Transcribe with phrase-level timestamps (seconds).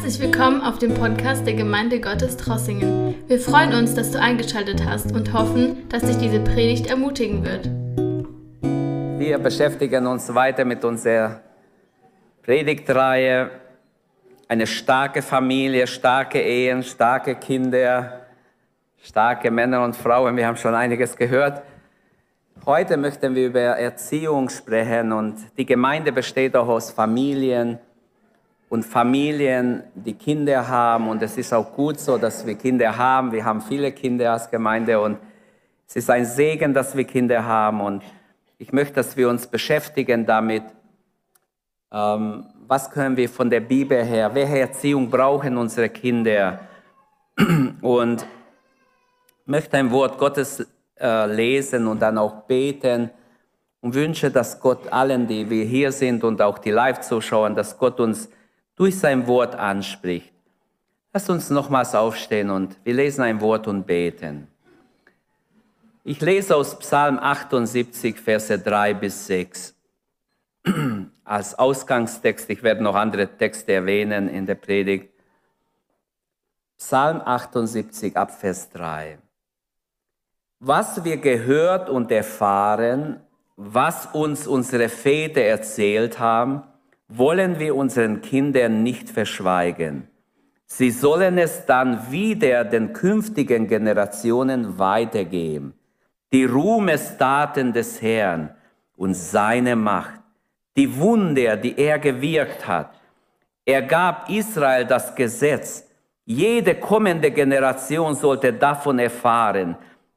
[0.00, 3.16] Herzlich willkommen auf dem Podcast der Gemeinde Gottes Trossingen.
[3.26, 7.68] Wir freuen uns, dass du eingeschaltet hast und hoffen, dass dich diese Predigt ermutigen wird.
[9.18, 11.40] Wir beschäftigen uns weiter mit unserer
[12.44, 13.50] Predigtreihe.
[14.46, 18.20] Eine starke Familie, starke Ehen, starke Kinder,
[19.02, 20.36] starke Männer und Frauen.
[20.36, 21.60] Wir haben schon einiges gehört.
[22.64, 27.80] Heute möchten wir über Erziehung sprechen und die Gemeinde besteht auch aus Familien
[28.68, 31.08] und Familien, die Kinder haben.
[31.08, 33.32] Und es ist auch gut so, dass wir Kinder haben.
[33.32, 35.18] Wir haben viele Kinder als Gemeinde und
[35.86, 37.80] es ist ein Segen, dass wir Kinder haben.
[37.80, 38.02] Und
[38.58, 40.64] ich möchte, dass wir uns beschäftigen damit,
[41.90, 46.60] ähm, was können wir von der Bibel her, welche Erziehung brauchen unsere Kinder?
[47.80, 48.26] Und
[49.46, 50.66] möchte ein Wort Gottes
[51.00, 53.10] äh, lesen und dann auch beten
[53.80, 57.98] und wünsche, dass Gott allen, die wir hier sind und auch die Live-Zuschauer, dass Gott
[58.00, 58.28] uns
[58.78, 60.32] durch sein Wort anspricht.
[61.12, 64.46] Lass uns nochmals aufstehen und wir lesen ein Wort und beten.
[66.04, 69.74] Ich lese aus Psalm 78, Verse 3 bis 6
[71.24, 72.48] als Ausgangstext.
[72.50, 75.12] Ich werde noch andere Texte erwähnen in der Predigt.
[76.78, 79.18] Psalm 78 ab Vers 3.
[80.60, 83.20] Was wir gehört und erfahren,
[83.56, 86.62] was uns unsere Väter erzählt haben,
[87.08, 90.08] wollen wir unseren Kindern nicht verschweigen.
[90.66, 95.72] Sie sollen es dann wieder den künftigen Generationen weitergeben.
[96.30, 98.50] Die Ruhmestaten des Herrn
[98.94, 100.20] und seine Macht,
[100.76, 102.90] die Wunder, die er gewirkt hat.
[103.64, 105.88] Er gab Israel das Gesetz.
[106.26, 109.76] Jede kommende Generation sollte davon erfahren.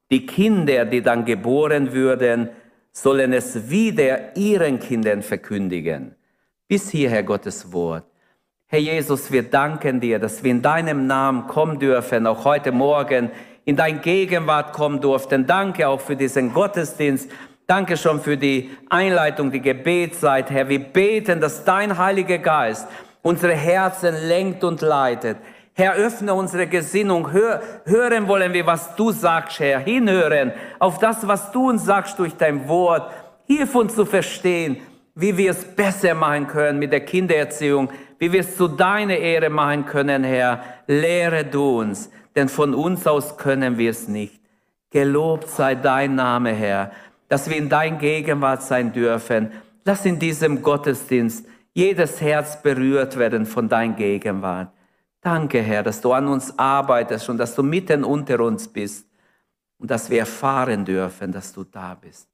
[0.10, 2.50] Die Kinder, die dann geboren würden,
[2.92, 6.16] sollen es wieder ihren Kindern verkündigen.
[6.72, 8.06] Bis hierher Gottes Wort.
[8.68, 13.30] Herr Jesus, wir danken dir, dass wir in deinem Namen kommen dürfen, auch heute Morgen
[13.66, 15.46] in dein Gegenwart kommen durften.
[15.46, 17.30] Danke auch für diesen Gottesdienst.
[17.68, 20.70] Danke schon für die Einleitung, die Gebetszeit, Herr.
[20.70, 22.88] Wir beten, dass dein Heiliger Geist
[23.22, 25.40] unsere Herzen lenkt und leitet.
[25.74, 27.34] Herr, öffne unsere Gesinnung.
[27.34, 29.80] Hör, hören wollen wir, was du sagst, Herr.
[29.80, 33.12] Hinhören auf das, was du uns sagst durch dein Wort.
[33.46, 34.78] Hilf uns zu verstehen,
[35.22, 39.50] wie wir es besser machen können mit der Kindererziehung, wie wir es zu deiner Ehre
[39.50, 40.64] machen können, Herr.
[40.88, 44.42] Lehre du uns, denn von uns aus können wir es nicht.
[44.90, 46.92] Gelobt sei dein Name, Herr,
[47.30, 49.52] dass wir in dein Gegenwart sein dürfen.
[49.86, 54.72] Lass in diesem Gottesdienst jedes Herz berührt werden von dein Gegenwart.
[55.22, 59.08] Danke, Herr, dass du an uns arbeitest und dass du mitten unter uns bist
[59.78, 62.28] und dass wir erfahren dürfen, dass du da bist.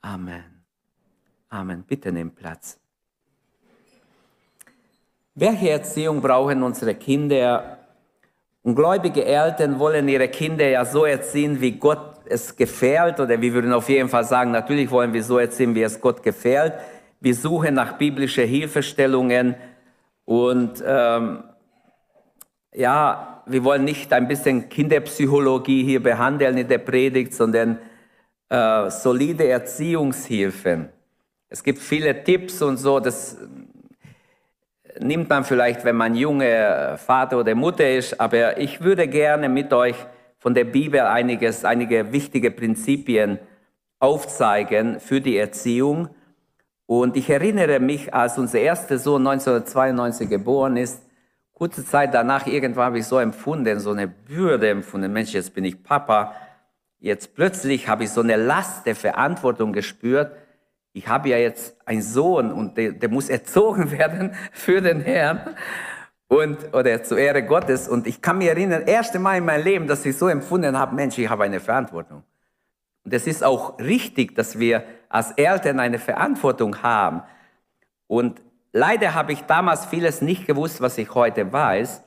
[0.00, 0.51] Amen.
[1.52, 1.84] Amen.
[1.86, 2.80] Bitte nehmt Platz.
[5.34, 7.76] Welche Erziehung brauchen unsere Kinder?
[8.62, 13.52] Und gläubige Eltern wollen ihre Kinder ja so erziehen, wie Gott es gefällt, oder wir
[13.52, 16.72] würden auf jeden Fall sagen, natürlich wollen wir so erziehen, wie es Gott gefällt.
[17.20, 19.54] Wir suchen nach biblischen Hilfestellungen
[20.24, 21.44] und ähm,
[22.74, 27.78] ja, wir wollen nicht ein bisschen Kinderpsychologie hier behandeln in der Predigt, sondern
[28.48, 30.88] äh, solide Erziehungshilfen.
[31.52, 33.36] Es gibt viele Tipps und so, das
[34.98, 39.70] nimmt man vielleicht, wenn man junge Vater oder Mutter ist, aber ich würde gerne mit
[39.74, 39.96] euch
[40.38, 43.38] von der Bibel einiges, einige wichtige Prinzipien
[43.98, 46.08] aufzeigen für die Erziehung.
[46.86, 51.02] Und ich erinnere mich, als unser erster Sohn 1992 geboren ist,
[51.52, 55.12] kurze Zeit danach irgendwann habe ich so empfunden, so eine Bürde empfunden.
[55.12, 56.32] Mensch, jetzt bin ich Papa.
[56.98, 60.32] Jetzt plötzlich habe ich so eine Last der Verantwortung gespürt
[60.92, 65.56] ich habe ja jetzt einen Sohn und der, der muss erzogen werden für den Herrn
[66.28, 67.88] und oder zur Ehre Gottes.
[67.88, 70.94] Und ich kann mich erinnern, erste Mal in meinem Leben, dass ich so empfunden habe,
[70.94, 72.22] Mensch, ich habe eine Verantwortung.
[73.04, 77.22] Und es ist auch richtig, dass wir als Eltern eine Verantwortung haben.
[78.06, 78.40] Und
[78.72, 82.02] leider habe ich damals vieles nicht gewusst, was ich heute weiß,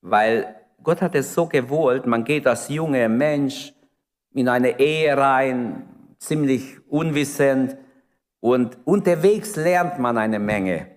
[0.00, 3.72] weil Gott hat es so gewollt, man geht als junger Mensch
[4.32, 5.88] in eine Ehe rein,
[6.18, 7.76] ziemlich unwissend,
[8.44, 10.88] und unterwegs lernt man eine Menge,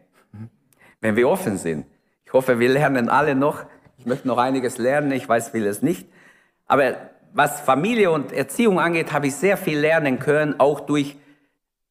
[1.00, 1.86] wenn wir offen sind.
[2.26, 3.64] Ich hoffe, wir lernen alle noch.
[3.98, 6.10] Ich möchte noch einiges lernen, ich weiß vieles nicht.
[6.66, 6.98] Aber
[7.32, 11.16] was Familie und Erziehung angeht, habe ich sehr viel lernen können, auch durch,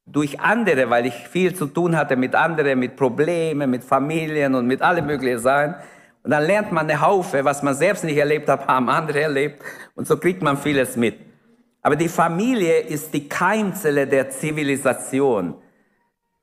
[0.04, 4.66] durch andere, weil ich viel zu tun hatte mit anderen, mit Problemen, mit Familien und
[4.66, 5.76] mit allem möglichen Sachen.
[6.22, 9.62] Und dann lernt man eine Haufe, was man selbst nicht erlebt hat, haben andere erlebt.
[9.94, 11.25] Und so kriegt man vieles mit.
[11.86, 15.54] Aber die Familie ist die Keimzelle der Zivilisation.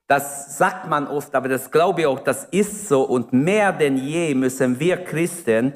[0.08, 3.02] Das sagt man oft, aber das glaube ich auch, das ist so.
[3.02, 5.74] Und mehr denn je müssen wir Christen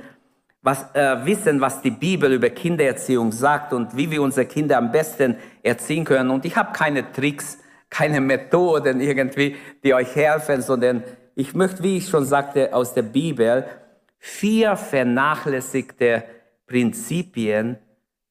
[0.62, 4.90] was, äh, wissen, was die Bibel über Kindererziehung sagt und wie wir unsere Kinder am
[4.90, 6.30] besten erziehen können.
[6.30, 7.58] Und ich habe keine Tricks,
[7.90, 11.04] keine Methoden irgendwie, die euch helfen, sondern
[11.36, 13.66] ich möchte, wie ich schon sagte, aus der Bibel
[14.18, 16.24] vier vernachlässigte
[16.68, 17.80] Prinzipien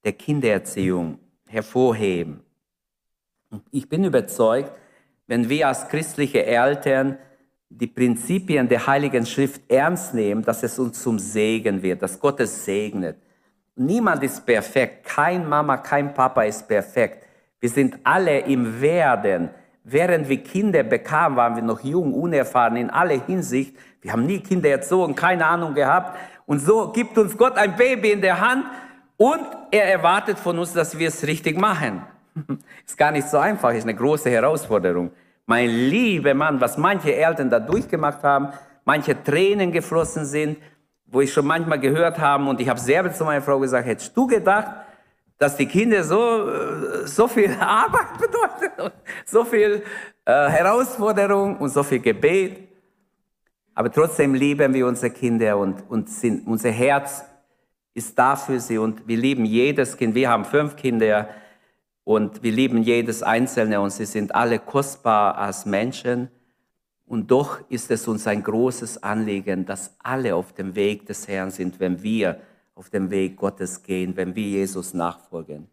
[0.03, 2.41] der Kindererziehung hervorheben.
[3.71, 4.73] Ich bin überzeugt,
[5.27, 7.19] wenn wir als christliche Eltern
[7.69, 12.41] die Prinzipien der Heiligen Schrift ernst nehmen, dass es uns zum Segen wird, dass Gott
[12.41, 13.17] es segnet.
[13.75, 17.27] Niemand ist perfekt, kein Mama, kein Papa ist perfekt.
[17.61, 19.51] Wir sind alle im Werden.
[19.85, 23.77] Während wir Kinder bekamen, waren wir noch jung, unerfahren in aller Hinsicht.
[24.01, 26.17] Wir haben nie Kinder erzogen, keine Ahnung gehabt.
[26.47, 28.65] Und so gibt uns Gott ein Baby in der Hand
[29.17, 32.03] und er erwartet von uns, dass wir es richtig machen.
[32.87, 35.11] Ist gar nicht so einfach, ist eine große Herausforderung.
[35.47, 38.49] Mein lieber Mann, was manche Eltern da durchgemacht haben,
[38.85, 40.59] manche Tränen geflossen sind,
[41.07, 44.17] wo ich schon manchmal gehört habe und ich habe selber zu meiner Frau gesagt, hättest
[44.17, 44.71] du gedacht,
[45.39, 48.93] dass die Kinder so, äh, so viel Arbeit bedeuten,
[49.25, 49.83] so viel
[50.25, 52.69] äh, Herausforderung und so viel Gebet.
[53.75, 57.25] Aber trotzdem lieben wir unsere Kinder und, und sind, unser Herz
[57.97, 60.15] ist da für sie und wir lieben jedes Kind.
[60.15, 61.31] Wir haben fünf Kinder
[62.05, 66.29] und wir lieben jedes Einzelne und sie sind alle kostbar als Menschen.
[67.07, 71.51] Und doch ist es uns ein großes Anliegen, dass alle auf dem Weg des Herrn
[71.51, 72.39] sind, wenn wir
[72.75, 75.67] auf dem Weg Gottes gehen, wenn wir Jesus nachfolgen.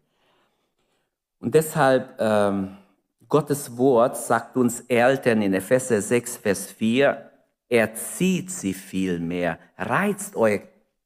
[1.40, 2.78] Und deshalb, ähm,
[3.28, 7.30] Gottes Wort sagt uns Eltern in Epheser 6, Vers 4,
[7.68, 10.62] erzieht sie vielmehr, reizt euch,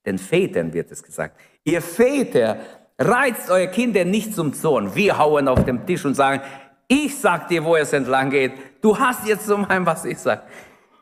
[0.09, 1.39] den Vätern wird es gesagt.
[1.65, 2.59] Ihr Väter,
[3.01, 4.97] Reizt eure Kinder nicht zum Zorn.
[4.97, 6.43] Wir hauen auf den Tisch und sagen,
[6.89, 8.53] ich sag dir, wo es entlang geht.
[8.81, 10.49] Du hast jetzt zu meinem, was ich sag.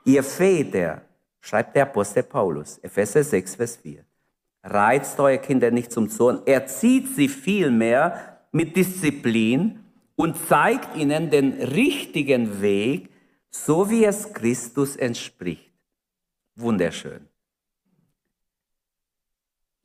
[0.04, 1.00] Ihr Väter,
[1.40, 4.04] schreibt der Apostel Paulus, Epheser 6, Vers 4.
[4.64, 9.80] Reizt eure Kinder nicht zum Zorn, erzieht sie vielmehr mit Disziplin
[10.16, 13.08] und zeigt ihnen den richtigen Weg,
[13.48, 15.72] so wie es Christus entspricht.
[16.56, 17.26] Wunderschön.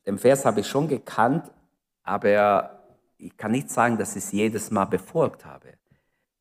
[0.06, 1.50] Den Vers habe ich schon gekannt,
[2.02, 2.82] aber
[3.18, 5.74] ich kann nicht sagen, dass ich es jedes Mal befolgt habe.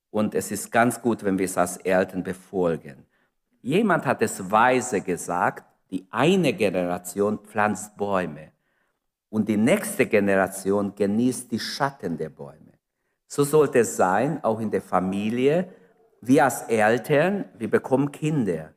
[0.10, 3.06] Und es ist ganz gut, wenn wir es als Eltern befolgen.
[3.62, 8.52] Jemand hat es weise gesagt, die eine Generation pflanzt Bäume
[9.30, 12.74] und die nächste Generation genießt die Schatten der Bäume.
[13.28, 15.70] So sollte es sein, auch in der Familie.
[16.20, 18.74] Wir als Eltern, wir bekommen Kinder.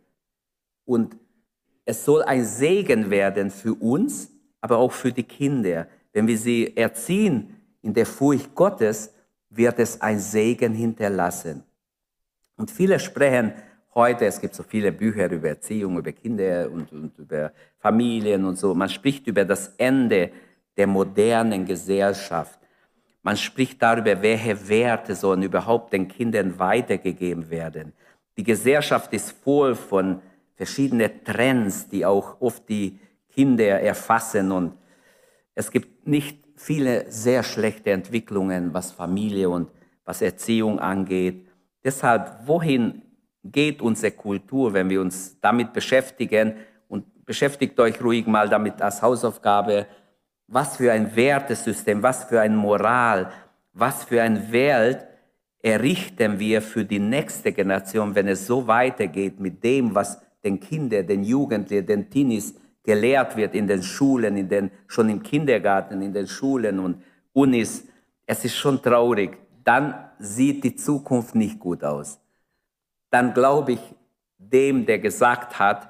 [0.85, 1.17] Und
[1.85, 4.31] es soll ein Segen werden für uns,
[4.64, 5.87] aber auch für die Kinder.
[6.14, 9.12] Wenn wir sie erziehen in der Furcht Gottes,
[9.50, 11.62] wird es ein Segen hinterlassen.
[12.56, 13.52] Und viele sprechen
[13.94, 18.58] heute, es gibt so viele Bücher über Erziehung, über Kinder und, und über Familien und
[18.58, 18.75] so.
[18.75, 20.31] Man spricht über das Ende
[20.78, 22.58] der modernen Gesellschaft.
[23.22, 27.93] Man spricht darüber, welche Werte sollen überhaupt den Kindern weitergegeben werden.
[28.38, 30.22] Die Gesellschaft ist voll von
[30.55, 32.99] verschiedenen Trends, die auch oft die
[33.35, 34.77] Kinder erfassen und
[35.55, 39.71] es gibt nicht viele sehr schlechte Entwicklungen, was Familie und
[40.05, 41.47] was Erziehung angeht.
[41.83, 43.03] Deshalb, wohin
[43.43, 46.55] geht unsere Kultur, wenn wir uns damit beschäftigen?
[46.88, 49.87] Und beschäftigt euch ruhig mal damit als Hausaufgabe.
[50.47, 53.31] Was für ein Wertesystem, was für ein Moral,
[53.73, 55.07] was für eine Welt
[55.62, 61.07] errichten wir für die nächste Generation, wenn es so weitergeht mit dem, was den Kindern,
[61.07, 66.12] den Jugendlichen, den Teenies gelehrt wird in den Schulen, in den, schon im Kindergarten, in
[66.12, 67.85] den Schulen und Unis,
[68.26, 69.38] es ist schon traurig.
[69.64, 72.21] Dann sieht die Zukunft nicht gut aus.
[73.11, 73.81] Dann glaube ich
[74.38, 75.88] dem, der gesagt hat,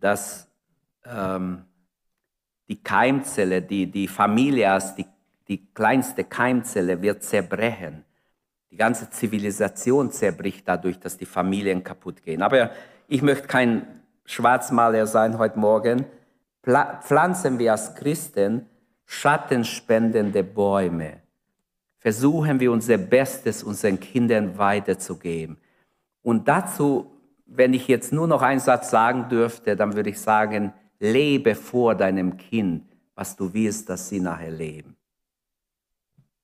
[0.00, 0.48] dass
[1.06, 1.64] ähm,
[2.68, 5.06] die Keimzelle, die, die Familie als die,
[5.48, 8.04] die kleinste Keimzelle wird zerbrechen.
[8.70, 12.42] Die ganze Zivilisation zerbricht dadurch, dass die Familien kaputt gehen.
[12.42, 12.70] Aber
[13.06, 16.06] ich möchte kein Schwarzmaler sein heute Morgen,
[16.62, 18.66] pflanzen wir als Christen
[19.04, 21.20] schattenspendende Bäume.
[21.98, 25.58] Versuchen wir unser Bestes unseren Kindern weiterzugeben.
[26.22, 27.10] Und dazu,
[27.46, 31.94] wenn ich jetzt nur noch einen Satz sagen dürfte, dann würde ich sagen, lebe vor
[31.94, 34.96] deinem Kind, was du willst, dass sie nachher leben.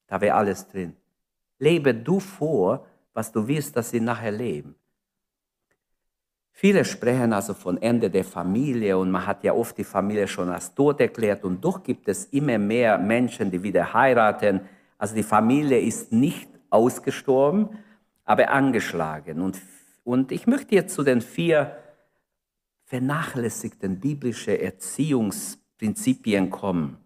[0.07, 0.97] Da wäre alles drin.
[1.59, 4.75] Lebe du vor, was du willst, dass sie nachher leben.
[6.53, 10.51] Viele sprechen also von Ende der Familie und man hat ja oft die Familie schon
[10.51, 14.61] als tot erklärt und doch gibt es immer mehr Menschen, die wieder heiraten.
[14.99, 17.71] Also die Familie ist nicht ausgestorben,
[18.25, 19.59] aber angeschlagen und
[20.05, 21.77] Und ich möchte jetzt zu den vier
[22.87, 26.99] vernachlässigten biblischen Erziehungsprinzipien kommen.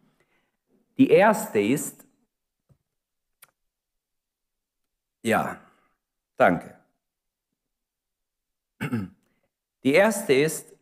[0.96, 2.06] Die erste ist,
[5.22, 5.60] ja,
[6.36, 6.78] danke.
[9.84, 10.74] Die erste ist,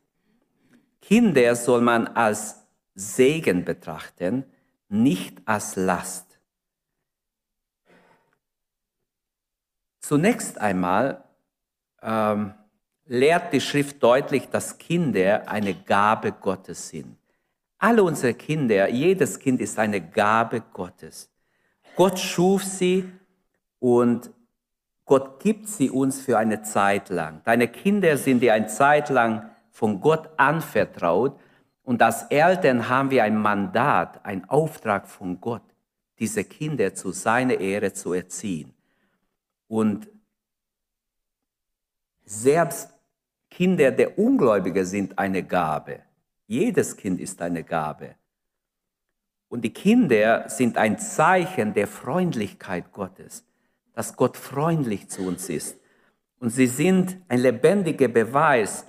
[1.01, 4.45] Kinder soll man als Segen betrachten,
[4.89, 6.39] nicht als Last.
[9.99, 11.25] Zunächst einmal
[12.01, 12.55] ähm,
[13.07, 17.17] lehrt die Schrift deutlich, dass Kinder eine Gabe Gottes sind.
[17.79, 21.29] Alle unsere Kinder, jedes Kind ist eine Gabe Gottes.
[21.97, 23.11] Gott schuf sie
[23.81, 24.31] und
[25.13, 27.43] Gott gibt sie uns für eine Zeit lang.
[27.45, 31.39] Deine Kinder sind dir eine Zeit lang von Gott anvertraut
[31.83, 35.61] und als Eltern haben wir ein Mandat, einen Auftrag von Gott,
[36.19, 38.73] diese Kinder zu seiner Ehre zu erziehen.
[39.69, 40.09] Und
[42.25, 42.89] selbst
[43.51, 46.01] Kinder der Ungläubigen sind eine Gabe.
[46.47, 48.15] Jedes Kind ist eine Gabe.
[49.51, 53.45] Und die Kinder sind ein Zeichen der Freundlichkeit Gottes,
[53.95, 55.79] dass Gott freundlich zu uns ist.
[56.39, 58.87] Und sie sind ein lebendiger Beweis,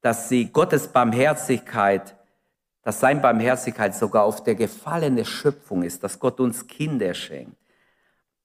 [0.00, 2.16] dass sie Gottes Barmherzigkeit,
[2.82, 7.56] dass sein Barmherzigkeit sogar auf der gefallene Schöpfung ist, dass Gott uns Kinder schenkt.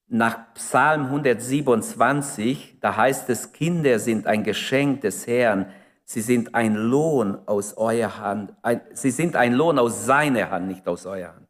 [0.08, 5.72] Nach Psalm 127, da heißt es, Kinder sind ein Geschenk des Herrn,
[6.06, 10.68] sie sind ein Lohn aus eurer Hand, ein, sie sind ein Lohn aus seiner Hand,
[10.68, 11.49] nicht aus eurer Hand.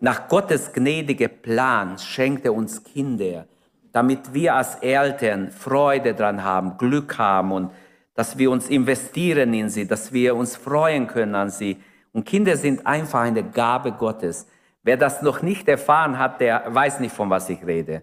[0.00, 3.46] Nach Gottes gnädiger Plan schenkt er uns Kinder,
[3.92, 7.72] damit wir als Eltern Freude dran haben, Glück haben und
[8.14, 11.78] dass wir uns investieren in sie, dass wir uns freuen können an sie.
[12.12, 14.46] Und Kinder sind einfach eine Gabe Gottes.
[14.82, 18.02] Wer das noch nicht erfahren hat, der weiß nicht, von was ich rede.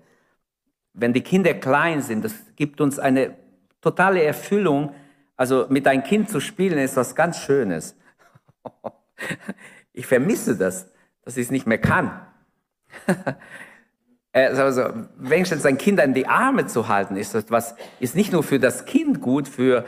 [0.93, 3.35] Wenn die Kinder klein sind, das gibt uns eine
[3.81, 4.93] totale Erfüllung.
[5.37, 7.97] Also mit einem Kind zu spielen ist was ganz Schönes.
[9.97, 10.91] Ich vermisse das,
[11.25, 12.11] dass ich es nicht mehr kann.
[14.37, 18.43] Also wenigstens ein Kind in die Arme zu halten, ist das was, ist nicht nur
[18.43, 19.85] für das Kind gut, für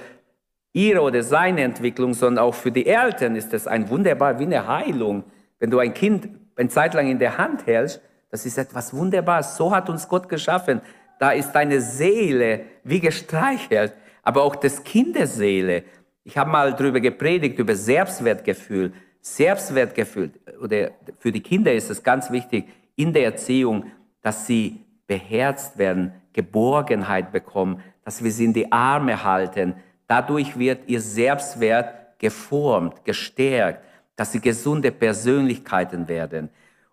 [0.71, 4.65] ihre oder seine Entwicklung, sondern auch für die Eltern ist das ein wunderbar, wie eine
[4.65, 5.25] Heilung.
[5.59, 9.57] Wenn du ein Kind eine Zeit lang in der Hand hältst, das ist etwas Wunderbares.
[9.57, 10.81] So hat uns Gott geschaffen.
[11.19, 15.83] Da ist deine Seele wie gestreichelt, aber auch das Kinderseele.
[16.23, 18.93] Ich habe mal darüber gepredigt, über Selbstwertgefühl.
[19.21, 20.31] Selbstwertgefühl,
[20.61, 26.13] oder für die Kinder ist es ganz wichtig in der Erziehung, dass sie beherzt werden,
[26.33, 29.75] Geborgenheit bekommen, dass wir sie in die Arme halten,
[30.07, 33.83] Dadurch wird ihr Selbstwert geformt, gestärkt,
[34.15, 36.49] dass sie gesunde Persönlichkeiten werden.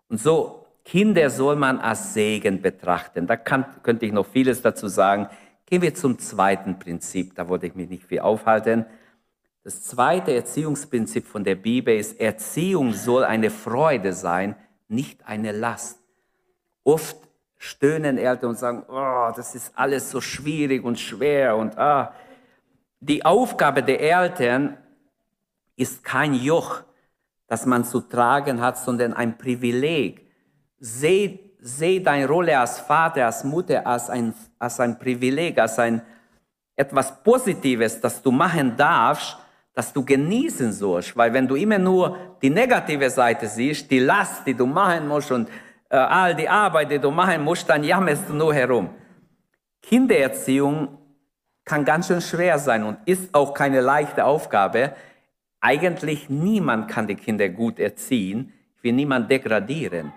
[0.09, 3.25] Und so, Kinder soll man als Segen betrachten.
[3.25, 5.29] Da kann, könnte ich noch vieles dazu sagen.
[5.65, 8.85] Gehen wir zum zweiten Prinzip, da wollte ich mich nicht viel aufhalten.
[9.65, 14.55] Das zweite Erziehungsprinzip von der Bibel ist, Erziehung soll eine Freude sein,
[14.89, 15.97] nicht eine Last.
[16.83, 17.17] Oft
[17.57, 22.13] stöhnen Eltern und sagen, oh, das ist alles so schwierig und schwer und ah,
[22.99, 24.77] die Aufgabe der Eltern
[25.75, 26.83] ist kein Joch,
[27.47, 30.29] das man zu tragen hat, sondern ein Privileg.
[30.77, 36.03] Seh, seh deine Rolle als Vater, als Mutter als ein, als ein Privileg, als ein
[36.75, 39.39] etwas Positives, das du machen darfst,
[39.75, 41.15] das du genießen sollst.
[41.15, 45.31] Weil wenn du immer nur die negative Seite siehst, die Last, die du machen musst
[45.31, 45.49] und
[45.89, 48.89] äh, all die Arbeit, die du machen musst, dann jammerst du nur herum.
[49.81, 50.97] Kindererziehung
[51.65, 54.95] kann ganz schön schwer sein und ist auch keine leichte Aufgabe.
[55.59, 58.53] Eigentlich niemand kann die Kinder gut erziehen.
[58.77, 60.13] Ich will niemand degradieren.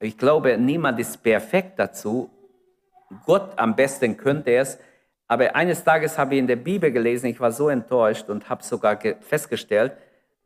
[0.00, 2.30] Ich glaube, niemand ist perfekt dazu.
[3.26, 4.78] Gott am besten könnte es.
[5.30, 8.64] Aber eines Tages habe ich in der Bibel gelesen, ich war so enttäuscht und habe
[8.64, 9.92] sogar festgestellt,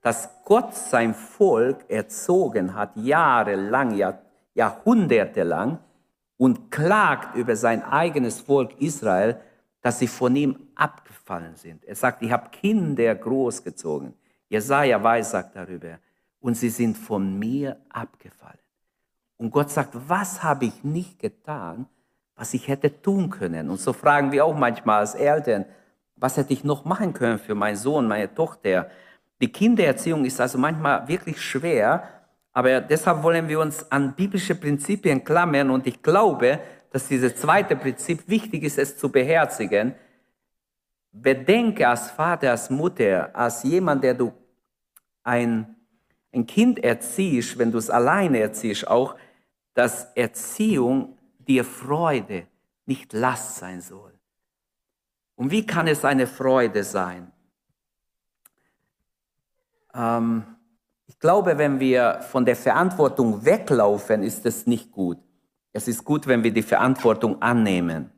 [0.03, 4.19] dass Gott sein Volk erzogen hat, jahrelang, Jahr,
[4.53, 5.79] Jahrhunderte lang,
[6.37, 9.41] und klagt über sein eigenes Volk Israel,
[9.81, 11.83] dass sie von ihm abgefallen sind.
[11.87, 14.13] Er sagt, ich habe Kinder großgezogen.
[14.51, 15.99] Jesaja weiß sagt darüber.
[16.41, 18.59] Und sie sind von mir abgefallen.
[19.39, 21.87] Und Gott sagt, was habe ich nicht getan,
[22.37, 23.71] was ich hätte tun können?
[23.71, 25.65] Und so fragen wir auch manchmal als Eltern,
[26.17, 28.89] was hätte ich noch machen können für meinen Sohn, meine Tochter?
[29.41, 32.09] Die Kindererziehung ist also manchmal wirklich schwer,
[32.53, 36.61] aber deshalb wollen wir uns an biblische Prinzipien klammern und ich glaube,
[36.91, 39.95] dass dieses zweite Prinzip wichtig ist, es zu beherzigen.
[41.11, 44.33] Bedenke als Vater, als Mutter, als jemand, der du
[45.25, 45.75] ein,
[46.33, 49.17] ein Kind erziehst, wenn du es alleine erziehst, auch,
[49.75, 52.47] dass Erziehung dir Freude,
[52.87, 54.13] nicht Last sein soll.
[55.37, 57.33] Und wie kann es eine Freude sein?
[59.95, 60.45] Ähm,
[61.07, 65.19] ich glaube, wenn wir von der Verantwortung weglaufen, ist es nicht gut.
[65.73, 68.11] Es ist gut, wenn wir die Verantwortung annehmen.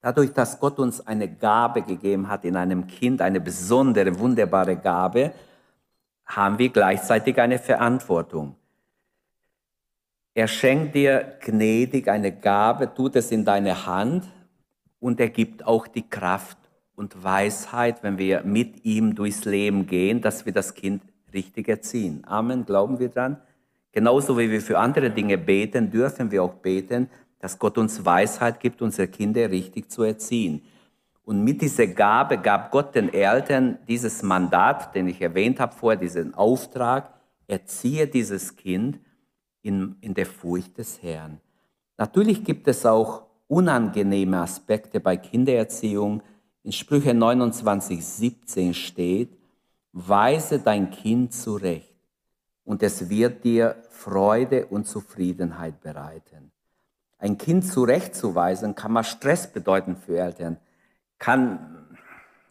[0.00, 5.32] Dadurch, dass Gott uns eine Gabe gegeben hat in einem Kind, eine besondere, wunderbare Gabe,
[6.26, 8.56] haben wir gleichzeitig eine Verantwortung.
[10.34, 14.24] Er schenkt dir gnädig eine Gabe, tut es in deine Hand
[14.98, 16.58] und er gibt auch die Kraft
[16.96, 21.02] und Weisheit, wenn wir mit ihm durchs Leben gehen, dass wir das Kind
[21.32, 22.22] richtig erziehen.
[22.26, 23.36] Amen, glauben wir dran?
[23.92, 28.58] Genauso wie wir für andere Dinge beten, dürfen wir auch beten, dass Gott uns Weisheit
[28.58, 30.62] gibt, unsere Kinder richtig zu erziehen.
[31.24, 35.98] Und mit dieser Gabe gab Gott den Eltern dieses Mandat, den ich erwähnt habe vorher,
[35.98, 37.14] diesen Auftrag,
[37.46, 39.00] erziehe dieses Kind
[39.62, 41.40] in, in der Furcht des Herrn.
[41.96, 46.22] Natürlich gibt es auch unangenehme Aspekte bei Kindererziehung.
[46.62, 49.38] In Sprüche 29, 17 steht,
[49.92, 51.94] weise dein Kind zurecht
[52.64, 56.50] und es wird dir Freude und Zufriedenheit bereiten.
[57.18, 60.58] Ein Kind zurechtzuweisen kann mal Stress bedeuten für Eltern.
[61.24, 61.86] Kann,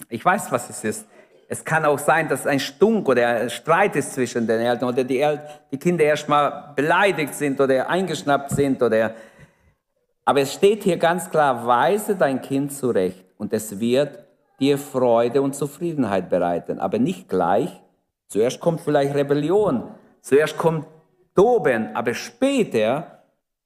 [0.09, 1.07] ich weiß, was es ist.
[1.47, 5.03] Es kann auch sein, dass ein Stunk oder ein Streit ist zwischen den Eltern oder
[5.03, 5.39] die, El
[5.71, 9.13] die Kinder erstmal beleidigt sind oder eingeschnappt sind oder.
[10.25, 14.17] Aber es steht hier ganz klar, weise dein Kind zurecht und es wird
[14.59, 16.79] dir Freude und Zufriedenheit bereiten.
[16.79, 17.69] Aber nicht gleich.
[18.27, 20.87] Zuerst kommt vielleicht Rebellion, zuerst kommt
[21.35, 23.19] Toben, aber später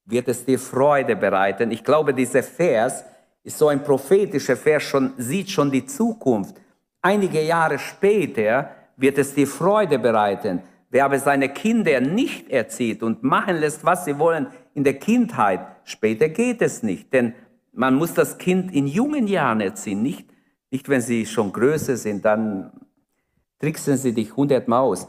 [0.03, 1.71] wird es dir Freude bereiten.
[1.71, 3.05] Ich glaube, dieser Vers
[3.47, 6.57] ist so ein prophetischer Vers, schon, sieht schon die Zukunft.
[7.01, 10.61] Einige Jahre später wird es dir Freude bereiten.
[10.89, 15.61] Wer aber seine Kinder nicht erzieht und machen lässt, was sie wollen in der Kindheit,
[15.85, 17.13] später geht es nicht.
[17.13, 17.35] Denn
[17.71, 20.29] man muss das Kind in jungen Jahren erziehen, nicht,
[20.69, 22.73] nicht wenn sie schon größer sind, dann
[23.59, 25.07] tricksen sie dich hundertmal aus.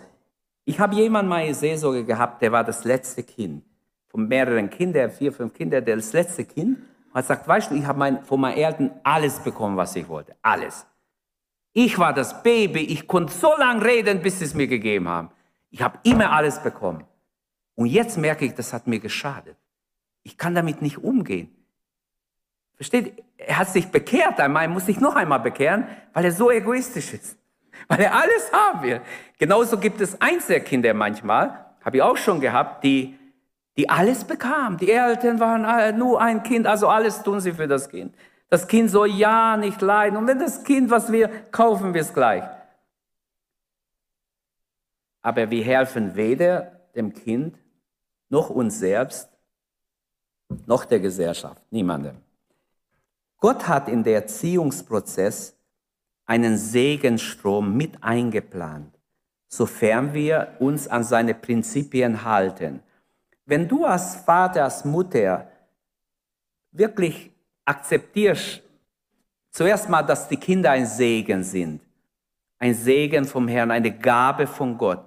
[0.65, 3.65] Ich habe jemanden mal in Seelsorge gehabt, der war das letzte Kind
[4.07, 6.79] von mehreren Kindern, vier, fünf Kinder, das letzte Kind,
[7.15, 10.37] hat gesagt, weißt du, ich habe mein, von meinen Eltern alles bekommen, was ich wollte.
[10.43, 10.87] Alles.
[11.73, 15.31] Ich war das Baby, ich konnte so lange reden, bis sie es mir gegeben haben.
[15.71, 17.05] Ich habe immer alles bekommen.
[17.75, 19.57] Und jetzt merke ich, das hat mir geschadet.
[20.23, 21.55] Ich kann damit nicht umgehen.
[22.75, 23.25] Versteht?
[23.37, 27.39] Er hat sich bekehrt einmal, muss sich noch einmal bekehren, weil er so egoistisch ist.
[27.89, 29.01] Weil er alles haben will.
[29.39, 33.17] Genauso gibt es Einzelkinder manchmal, habe ich auch schon gehabt, die
[33.79, 34.77] die alles bekam.
[34.77, 38.15] Die Eltern waren nur ein Kind, also alles tun sie für das Kind.
[38.51, 40.17] Das Kind soll ja nicht leiden.
[40.17, 42.43] Und wenn das Kind was will, kaufen wir es gleich.
[45.23, 47.57] Aber wir helfen weder dem Kind
[48.29, 49.31] noch uns selbst
[50.67, 52.17] noch der Gesellschaft, niemandem.
[53.39, 55.57] Gott hat in der Erziehungsprozess
[56.27, 58.99] einen Segenstrom mit eingeplant,
[59.47, 62.83] sofern wir uns an seine Prinzipien halten.
[63.49, 65.51] Wenn du als Vater, als Mutter
[66.71, 67.31] wirklich
[67.65, 68.63] akzeptierst,
[69.51, 71.81] zuerst mal, dass die Kinder ein Segen sind,
[72.59, 75.03] ein Segen vom Herrn, eine Gabe von Gott,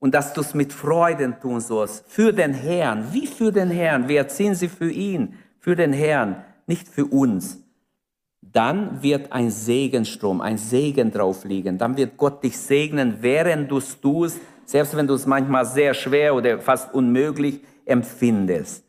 [0.00, 4.08] und dass du es mit Freuden tun sollst, für den Herrn, wie für den Herrn,
[4.08, 7.62] wir erziehen sie für ihn, für den Herrn, nicht für uns,
[8.40, 13.78] dann wird ein Segenstrom, ein Segen drauf liegen, dann wird Gott dich segnen, während du
[13.78, 14.40] es tust,
[14.72, 18.82] selbst wenn du es manchmal sehr schwer oder fast unmöglich empfindest.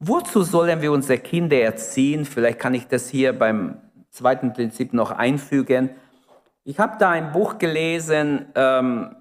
[0.00, 2.24] Wozu sollen wir unsere Kinder erziehen?
[2.24, 3.76] Vielleicht kann ich das hier beim
[4.08, 5.90] zweiten Prinzip noch einfügen.
[6.64, 9.14] Ich habe da ein Buch gelesen, ähm,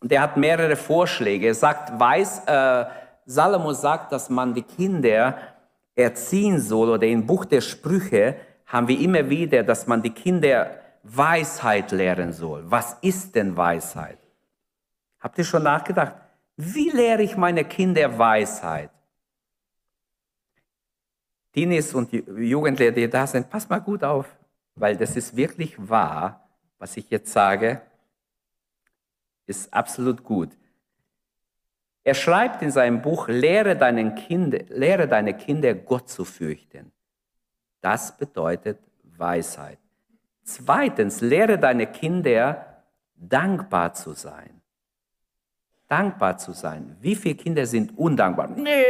[0.00, 1.48] der hat mehrere Vorschläge.
[1.48, 2.86] Er sagt, weiß, äh,
[3.26, 5.36] Salomo sagt, dass man die Kinder
[5.94, 10.70] erziehen soll oder im Buch der Sprüche haben wir immer wieder, dass man die Kinder
[11.02, 12.64] Weisheit lehren soll.
[12.64, 14.16] Was ist denn Weisheit?
[15.26, 16.14] Habt ihr schon nachgedacht?
[16.56, 18.90] Wie lehre ich meine Kinder Weisheit?
[21.52, 24.26] Teenies und Jugendliche, die da sind, pass mal gut auf,
[24.76, 27.82] weil das ist wirklich wahr, was ich jetzt sage,
[29.46, 30.50] ist absolut gut.
[32.04, 36.92] Er schreibt in seinem Buch, lehre, deinen Kinder, lehre deine Kinder Gott zu fürchten.
[37.80, 39.80] Das bedeutet Weisheit.
[40.44, 42.84] Zweitens, lehre deine Kinder
[43.16, 44.55] dankbar zu sein
[45.88, 46.96] dankbar zu sein.
[47.00, 48.48] Wie viele Kinder sind undankbar?
[48.54, 48.84] Nee,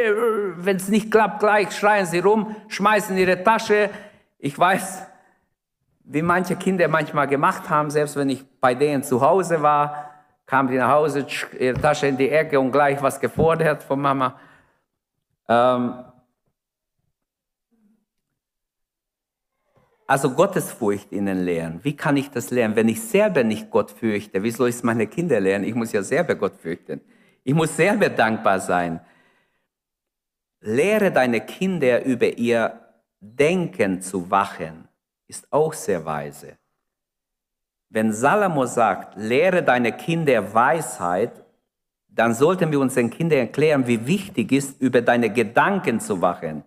[0.57, 3.91] wenn es nicht klappt, gleich schreien sie rum, schmeißen ihre Tasche.
[4.39, 5.03] Ich weiß,
[6.05, 10.11] wie manche Kinder manchmal gemacht haben, selbst wenn ich bei denen zu Hause war,
[10.47, 11.27] kamen die nach Hause,
[11.59, 14.39] ihre Tasche in die Ecke und gleich was gefordert von Mama.
[15.49, 15.95] Ähm,
[20.07, 21.81] also Gottesfurcht ihnen lernen.
[21.83, 24.43] Wie kann ich das lernen, wenn ich selber nicht Gott fürchte?
[24.43, 25.65] Wie soll ich es meine Kinder lernen?
[25.65, 27.01] Ich muss ja selber Gott fürchten.
[27.43, 29.01] Ich muss selber dankbar sein.
[30.61, 32.81] Lehre deine Kinder über ihr
[33.21, 34.89] Denken zu wachen,
[35.27, 36.57] ist auch sehr weise.
[37.89, 41.45] Wenn Salomo sagt, lehre deine Kinder Weisheit,
[42.09, 46.65] dann sollten wir unseren Kindern erklären, wie wichtig ist, über deine Gedanken zu wachen.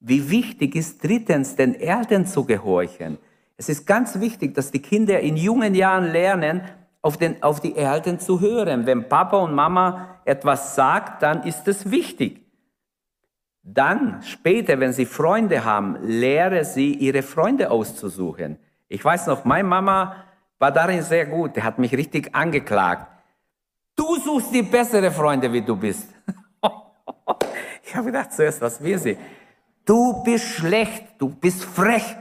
[0.00, 3.18] Wie wichtig ist drittens, den Eltern zu gehorchen.
[3.56, 6.62] Es ist ganz wichtig, dass die Kinder in jungen Jahren lernen,
[7.02, 8.86] auf, den, auf die Eltern zu hören.
[8.86, 12.44] Wenn Papa und Mama etwas sagt, dann ist es wichtig.
[13.62, 18.58] Dann später, wenn sie Freunde haben, lehre sie, ihre Freunde auszusuchen.
[18.88, 20.24] Ich weiß noch, meine Mama
[20.58, 21.56] war darin sehr gut.
[21.56, 23.06] Die hat mich richtig angeklagt.
[23.94, 26.08] Du suchst die bessere Freunde, wie du bist.
[27.82, 29.18] ich habe gedacht zuerst, was will sie?
[29.88, 32.14] Du bist schlecht, du bist frech.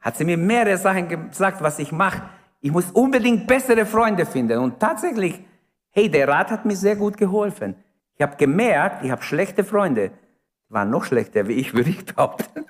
[0.00, 2.22] Hat sie mir mehrere Sachen gesagt, was ich mache.
[2.60, 4.58] Ich muss unbedingt bessere Freunde finden.
[4.58, 5.38] Und tatsächlich,
[5.90, 7.76] hey, der Rat hat mir sehr gut geholfen.
[8.16, 10.10] Ich habe gemerkt, ich habe schlechte Freunde.
[10.70, 12.66] Waren noch schlechter wie ich, würde ich behaupten.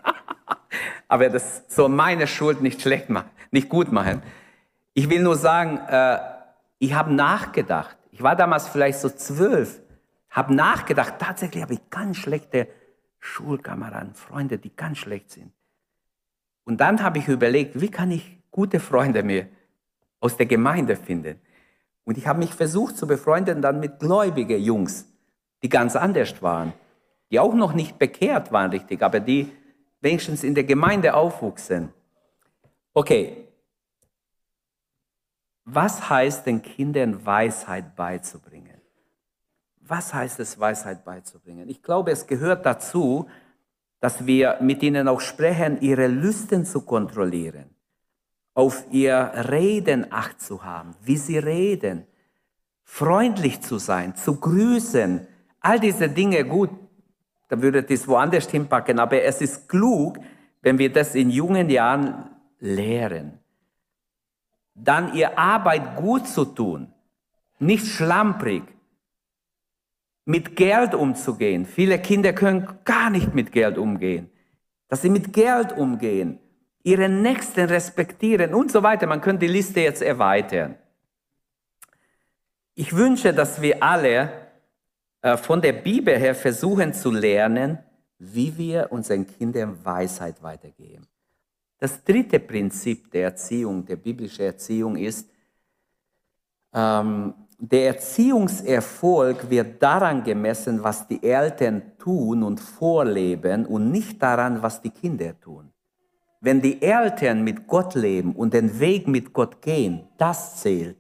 [1.09, 4.23] Aber das soll meine Schuld nicht schlecht machen, nicht gut machen.
[4.93, 6.19] Ich will nur sagen, äh,
[6.79, 7.97] ich habe nachgedacht.
[8.11, 9.81] Ich war damals vielleicht so zwölf,
[10.29, 12.69] habe nachgedacht, tatsächlich habe ich ganz schlechte
[13.20, 15.52] Schulkameraden, Freunde, die ganz schlecht sind.
[16.64, 19.48] Und dann habe ich überlegt, wie kann ich gute Freunde mir
[20.20, 21.40] aus der Gemeinde finden?
[22.04, 25.07] Und ich habe mich versucht zu befreunden dann mit gläubigen Jungs,
[25.62, 26.72] die ganz anders waren,
[27.31, 29.52] die auch noch nicht bekehrt waren richtig, aber die
[30.00, 31.92] wenigstens in der Gemeinde aufwuchsen.
[32.94, 33.48] Okay,
[35.64, 38.78] was heißt den Kindern Weisheit beizubringen?
[39.88, 41.68] Was heißt es, Weisheit beizubringen?
[41.68, 43.27] Ich glaube, es gehört dazu,
[44.01, 47.70] dass wir mit ihnen auch sprechen, ihre Lüsten zu kontrollieren,
[48.55, 52.07] auf ihr Reden acht zu haben, wie sie reden,
[52.85, 55.27] freundlich zu sein, zu grüßen,
[55.61, 56.70] all diese Dinge gut,
[57.48, 60.18] da würde das woanders hinpacken, aber es ist klug,
[60.62, 63.38] wenn wir das in jungen Jahren lehren
[64.79, 66.92] dann ihr Arbeit gut zu tun,
[67.59, 68.62] nicht schlamprig,
[70.29, 71.64] mit Geld umzugehen.
[71.64, 74.31] Viele Kinder können gar nicht mit Geld umgehen.
[74.88, 76.38] Dass sie mit Geld umgehen,
[76.83, 79.07] ihre Nächsten respektieren und so weiter.
[79.07, 80.77] Man könnte die Liste jetzt erweitern.
[82.75, 84.31] Ich wünsche, dass wir alle
[85.23, 87.79] äh, von der Bibel her versuchen zu lernen,
[88.19, 91.07] wie wir unseren Kindern Weisheit weitergeben.
[91.79, 95.31] Das dritte Prinzip der Erziehung, der biblischen Erziehung ist,
[96.75, 104.62] ähm, der Erziehungserfolg wird daran gemessen, was die Eltern tun und vorleben und nicht daran,
[104.62, 105.71] was die Kinder tun.
[106.40, 110.97] Wenn die Eltern mit Gott leben und den Weg mit Gott gehen, das zählt.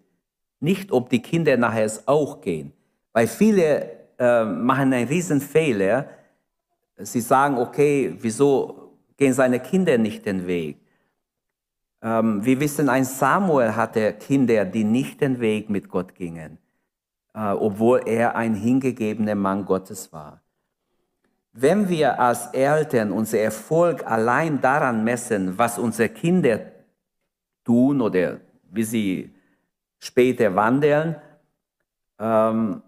[0.58, 2.72] Nicht, ob die Kinder nachher es auch gehen.
[3.12, 6.08] Weil viele äh, machen einen Riesenfehler.
[6.96, 10.78] Sie sagen, okay, wieso gehen seine Kinder nicht den Weg.
[12.00, 16.58] Ähm, wir wissen, ein Samuel hatte Kinder, die nicht den Weg mit Gott gingen,
[17.34, 20.40] äh, obwohl er ein hingegebener Mann Gottes war.
[21.52, 26.60] Wenn wir als Eltern unser Erfolg allein daran messen, was unsere Kinder
[27.64, 29.34] tun oder wie sie
[29.98, 31.16] später wandeln,
[32.20, 32.82] ähm,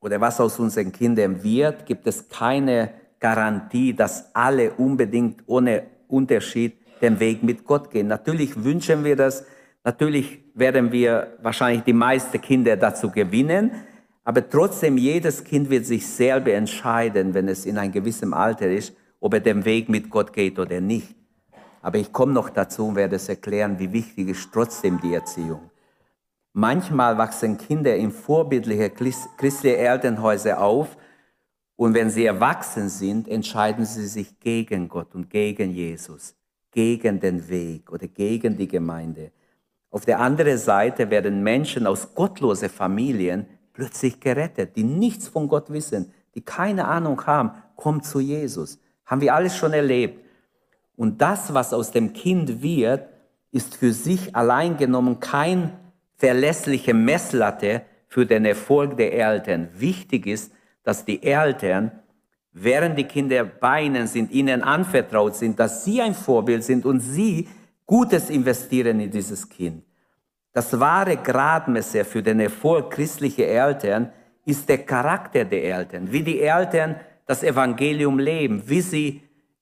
[0.00, 6.76] oder was aus unseren Kindern wird, gibt es keine Garantie, dass alle unbedingt ohne Unterschied
[7.00, 8.08] den Weg mit Gott gehen.
[8.08, 9.44] Natürlich wünschen wir das,
[9.84, 13.70] natürlich werden wir wahrscheinlich die meisten Kinder dazu gewinnen,
[14.24, 18.94] aber trotzdem, jedes Kind wird sich selber entscheiden, wenn es in einem gewissen Alter ist,
[19.20, 21.14] ob er den Weg mit Gott geht oder nicht.
[21.80, 25.70] Aber ich komme noch dazu und werde es erklären, wie wichtig ist trotzdem die Erziehung.
[26.52, 30.96] Manchmal wachsen Kinder in vorbildliche christliche Elternhäuser auf
[31.78, 36.34] und wenn sie erwachsen sind, entscheiden sie sich gegen Gott und gegen Jesus,
[36.72, 39.30] gegen den Weg oder gegen die Gemeinde.
[39.88, 45.70] Auf der anderen Seite werden Menschen aus gottlosen Familien plötzlich gerettet, die nichts von Gott
[45.70, 48.80] wissen, die keine Ahnung haben, kommt zu Jesus.
[49.06, 50.20] Haben wir alles schon erlebt.
[50.96, 53.08] Und das, was aus dem Kind wird,
[53.52, 55.78] ist für sich allein genommen kein
[56.16, 59.68] verlässliche Messlatte für den Erfolg der Eltern.
[59.74, 60.50] Wichtig ist,
[60.88, 61.90] dass die Eltern,
[62.50, 67.00] während die Kinder bei ihnen sind, ihnen anvertraut sind, dass sie ein Vorbild sind und
[67.00, 67.46] sie
[67.84, 69.84] Gutes investieren in dieses Kind.
[70.54, 74.10] Das wahre Gradmesser für den Erfolg christlicher Eltern
[74.46, 76.96] ist der Charakter der Eltern, wie die Eltern
[77.26, 79.20] das Evangelium leben, wie sie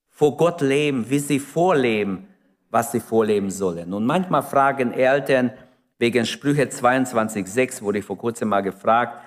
[0.08, 2.28] vor Gott leben, wie sie vorleben,
[2.70, 3.92] was sie vorleben sollen.
[3.92, 5.50] Und manchmal fragen Eltern
[5.98, 9.25] wegen Sprüche 22,6, wurde ich vor kurzem mal gefragt,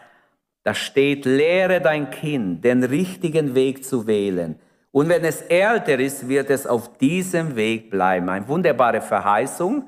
[0.64, 4.60] da steht, lehre dein Kind, den richtigen Weg zu wählen.
[4.92, 8.30] Und wenn es älter ist, wird es auf diesem Weg bleiben.
[8.30, 9.88] Eine wunderbare Verheißung.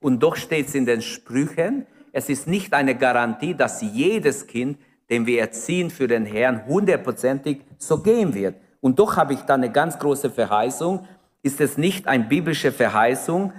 [0.00, 4.78] Und doch steht es in den Sprüchen, es ist nicht eine Garantie, dass jedes Kind,
[5.08, 8.56] den wir erziehen für den Herrn, hundertprozentig so gehen wird.
[8.80, 11.06] Und doch habe ich da eine ganz große Verheißung.
[11.42, 13.52] Ist es nicht eine biblische Verheißung,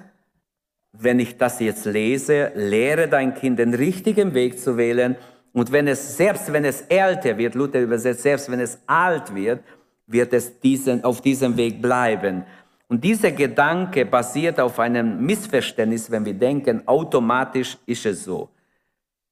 [0.91, 5.15] wenn ich das jetzt lese, lehre dein Kind den richtigen Weg zu wählen.
[5.53, 9.63] Und wenn es, selbst wenn es älter wird, Luther übersetzt, selbst wenn es alt wird,
[10.07, 12.43] wird es diesen, auf diesem Weg bleiben.
[12.87, 18.49] Und dieser Gedanke basiert auf einem Missverständnis, wenn wir denken, automatisch ist es so.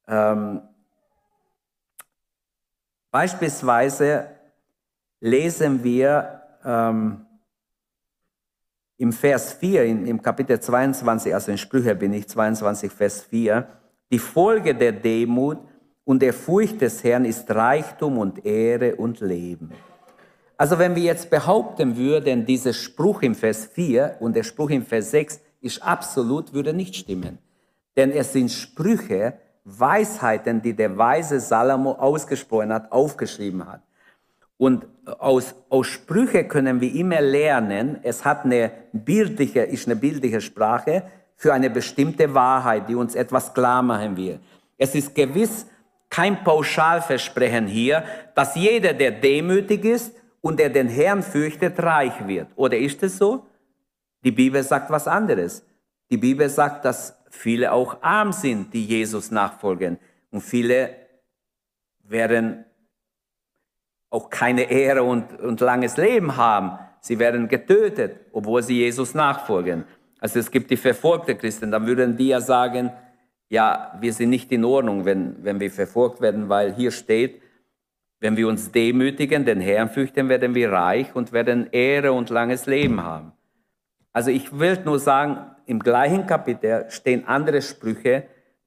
[0.08, 0.62] Ähm,
[3.10, 4.28] beispielsweise
[5.20, 7.26] lesen wir ähm,
[8.98, 13.68] im Vers 4, in, im Kapitel 22, also in Sprüche bin ich 22, Vers 4,
[14.12, 15.58] die Folge der Demut
[16.06, 19.72] und der Furcht des Herrn ist Reichtum und Ehre und Leben.
[20.58, 24.86] Also wenn wir jetzt behaupten würden, dieser Spruch im Vers 4 und der Spruch im
[24.86, 27.40] Vers 6 ist absolut, würde nicht stimmen.
[27.98, 29.34] Denn es sind Sprüche,
[29.64, 33.82] Weisheiten, die der weise Salomo ausgesprochen hat, aufgeschrieben hat.
[34.58, 34.86] Und
[35.18, 41.04] aus, aus Sprüche können wir immer lernen, es hat eine bildliche, ist eine bildliche Sprache
[41.36, 44.40] für eine bestimmte Wahrheit, die uns etwas klar machen will.
[44.78, 45.66] Es ist gewiss
[46.12, 48.04] kein Pauschalversprechen hier,
[48.36, 52.48] dass jeder, der demütig ist, und der den Herrn fürchtet, reich wird.
[52.56, 53.46] Oder ist es so?
[54.24, 55.64] Die Bibel sagt was anderes.
[56.10, 59.98] Die Bibel sagt, dass viele auch arm sind, die Jesus nachfolgen.
[60.32, 60.96] Und viele
[62.04, 62.66] werden
[64.10, 66.78] auch keine Ehre und, und langes Leben haben.
[67.00, 69.86] Sie werden getötet, obwohl sie Jesus nachfolgen.
[70.20, 72.92] Also es gibt die verfolgten Christen, dann würden die ja sagen,
[73.52, 77.42] ja, wir sind nicht in Ordnung, wenn, wenn wir verfolgt werden, weil hier steht,
[78.22, 82.66] wenn wir uns demütigen, den Herrn fürchten, werden wir reich und werden Ehre und langes
[82.66, 83.34] Leben haben.
[84.14, 88.24] Also ich will nur sagen, im gleichen Kapitel stehen andere Sprüche,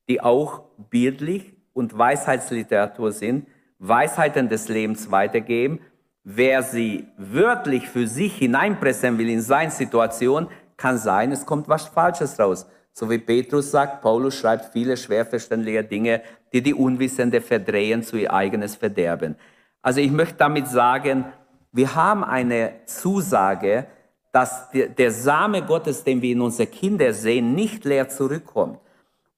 [0.06, 3.46] die auch bildlich und Weisheitsliteratur sind,
[3.78, 5.80] Weisheiten des Lebens weitergeben.
[6.24, 11.86] Wer sie wörtlich für sich hineinpressen will in seine Situation, kann sein, es kommt was
[11.86, 12.66] Falsches raus.
[12.96, 18.32] So wie Petrus sagt, Paulus schreibt viele schwerverständliche Dinge, die die Unwissende verdrehen zu ihr
[18.32, 19.34] eigenes Verderben.
[19.82, 21.24] Also ich möchte damit sagen,
[21.72, 23.88] wir haben eine Zusage,
[24.30, 28.78] dass der Same Gottes, den wir in unsere Kinder sehen, nicht leer zurückkommt.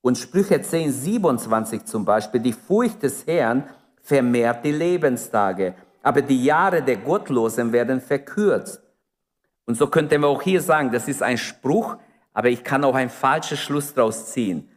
[0.02, 3.64] Und Sprüche 10, 27 zum Beispiel, die Furcht des Herrn
[4.02, 8.82] vermehrt die Lebenstage, aber die Jahre der Gottlosen werden verkürzt.
[9.64, 11.96] Und so könnte man auch hier sagen, das ist ein Spruch,
[12.36, 14.68] aber ich kann auch einen falschen Schluss daraus ziehen.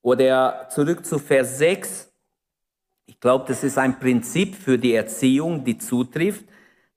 [0.00, 2.10] Oder zurück zu Vers 6.
[3.04, 6.46] Ich glaube, das ist ein Prinzip für die Erziehung, die zutrifft,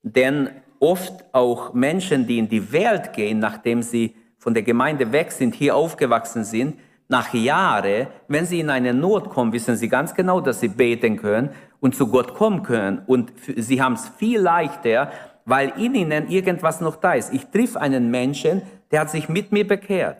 [0.01, 5.33] denn oft auch Menschen, die in die Welt gehen, nachdem sie von der Gemeinde weg
[5.33, 10.15] sind, hier aufgewachsen sind, nach Jahren, wenn sie in eine Not kommen, wissen sie ganz
[10.15, 11.49] genau, dass sie beten können
[11.81, 13.01] und zu Gott kommen können.
[13.05, 15.11] Und sie haben es viel leichter,
[15.43, 17.33] weil in ihnen irgendwas noch da ist.
[17.33, 20.17] Ich triff einen Menschen, der hat sich mit mir bekehrt.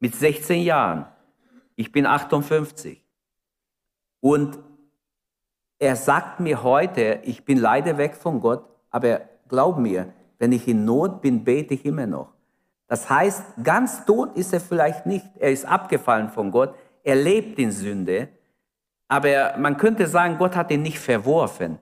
[0.00, 1.06] Mit 16 Jahren.
[1.76, 3.04] Ich bin 58.
[4.20, 4.58] Und
[5.78, 10.66] er sagt mir heute, ich bin leider weg von Gott, aber glaub mir, wenn ich
[10.66, 12.32] in Not bin, bete ich immer noch.
[12.88, 15.26] Das heißt, ganz tot ist er vielleicht nicht.
[15.38, 16.74] Er ist abgefallen von Gott.
[17.04, 18.28] Er lebt in Sünde.
[19.08, 21.78] Aber man könnte sagen, Gott hat ihn nicht verworfen.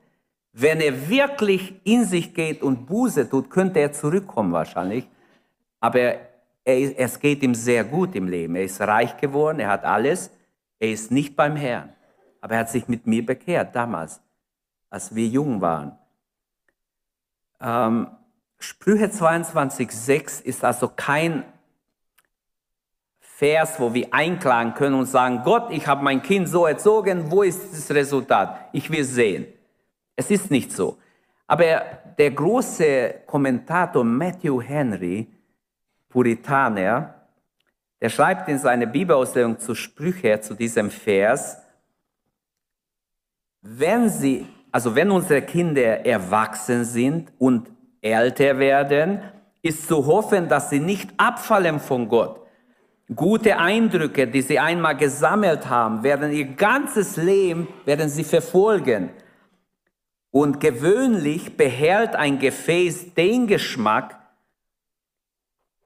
[0.52, 5.08] Wenn er wirklich in sich geht und Buße tut, könnte er zurückkommen wahrscheinlich.
[5.80, 6.20] Aber er,
[6.64, 8.56] es geht ihm sehr gut im Leben.
[8.56, 10.30] Er ist reich geworden, er hat alles.
[10.78, 11.92] Er ist nicht beim Herrn.
[12.40, 14.20] Aber er hat sich mit mir bekehrt damals,
[14.90, 15.98] als wir jung waren.
[17.60, 18.08] Ähm,
[18.58, 21.44] Sprüche 22,6 ist also kein
[23.20, 27.42] Vers, wo wir einklagen können und sagen, Gott, ich habe mein Kind so erzogen, wo
[27.42, 28.70] ist das Resultat?
[28.72, 29.46] Ich will sehen.
[30.16, 30.96] Es ist nicht so.
[31.46, 31.82] Aber
[32.16, 35.26] der große Kommentator Matthew Henry
[36.16, 37.14] Puritaner,
[38.00, 41.58] der schreibt in seiner Bibelauslegung zu Sprüche, zu diesem Vers,
[43.60, 49.20] wenn sie, also wenn unsere Kinder erwachsen sind und älter werden,
[49.60, 52.40] ist zu hoffen, dass sie nicht abfallen von Gott.
[53.14, 59.10] Gute Eindrücke, die sie einmal gesammelt haben, werden ihr ganzes Leben, werden sie verfolgen.
[60.30, 64.25] Und gewöhnlich behält ein Gefäß den Geschmack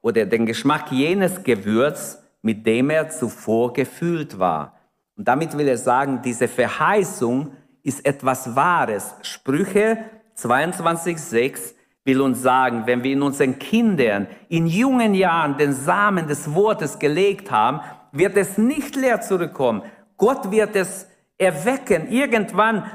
[0.01, 4.77] oder den Geschmack jenes Gewürz, mit dem er zuvor gefüllt war.
[5.15, 7.51] Und damit will er sagen, diese Verheißung
[7.83, 9.13] ist etwas Wahres.
[9.21, 9.97] Sprüche
[10.37, 16.53] 22,6 will uns sagen, wenn wir in unseren Kindern in jungen Jahren den Samen des
[16.53, 19.83] Wortes gelegt haben, wird es nicht leer zurückkommen.
[20.17, 22.09] Gott wird es erwecken.
[22.09, 22.89] Irgendwann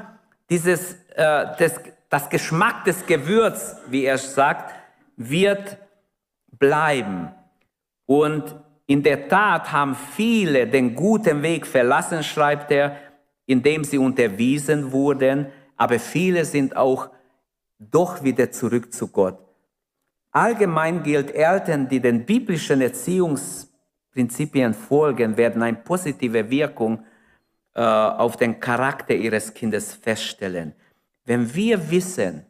[0.49, 4.73] dieses, äh, das, das Geschmack des Gewürz, wie er sagt,
[5.15, 5.77] wird
[6.51, 7.29] bleiben.
[8.05, 8.55] Und
[8.85, 12.97] in der Tat haben viele den guten Weg verlassen, schreibt er,
[13.45, 17.09] indem sie unterwiesen wurden, aber viele sind auch
[17.79, 19.39] doch wieder zurück zu Gott.
[20.31, 27.03] Allgemein gilt, Eltern, die den biblischen Erziehungsprinzipien folgen, werden eine positive Wirkung
[27.73, 30.73] äh, auf den Charakter ihres Kindes feststellen.
[31.25, 32.45] Wenn wir wissen,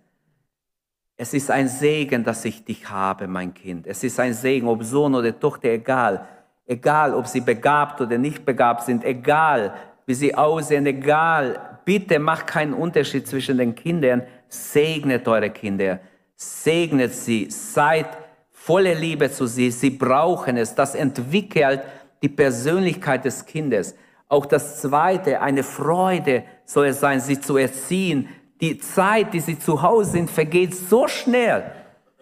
[1.18, 3.88] es ist ein Segen, dass ich dich habe, mein Kind.
[3.88, 6.28] Es ist ein Segen, ob Sohn oder Tochter, egal.
[6.66, 9.74] Egal, ob sie begabt oder nicht begabt sind, egal,
[10.06, 11.80] wie sie aussehen, egal.
[11.86, 16.00] Bitte macht keinen Unterschied zwischen den Kindern segnet eure Kinder,
[16.36, 18.08] segnet sie, seid
[18.52, 21.82] voller Liebe zu sie, sie brauchen es, das entwickelt
[22.22, 23.96] die Persönlichkeit des Kindes.
[24.28, 28.28] Auch das Zweite, eine Freude soll es sein, sie zu erziehen.
[28.62, 31.72] Die Zeit, die sie zu Hause sind, vergeht so schnell.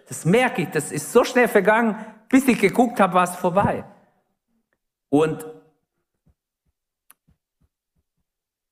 [0.08, 1.96] Das merke ich, das ist so schnell vergangen,
[2.30, 3.86] bis ich geguckt habe, war es vorbei.
[5.10, 5.46] Und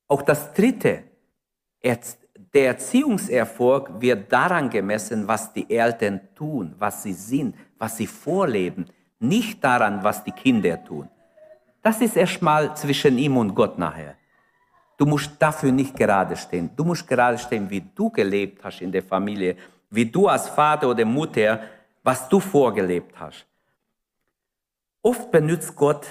[0.07, 1.03] auch das Dritte,
[1.81, 8.85] der Erziehungserfolg wird daran gemessen, was die Eltern tun, was sie sind, was sie vorleben,
[9.19, 11.09] nicht daran, was die Kinder tun.
[11.81, 14.15] Das ist erstmal zwischen ihm und Gott nachher.
[15.03, 16.69] Du musst dafür nicht gerade stehen.
[16.77, 19.57] Du musst gerade stehen, wie du gelebt hast in der Familie,
[19.89, 21.59] wie du als Vater oder Mutter,
[22.01, 23.45] was du vorgelebt hast.
[25.01, 26.07] Oft benutzt Gott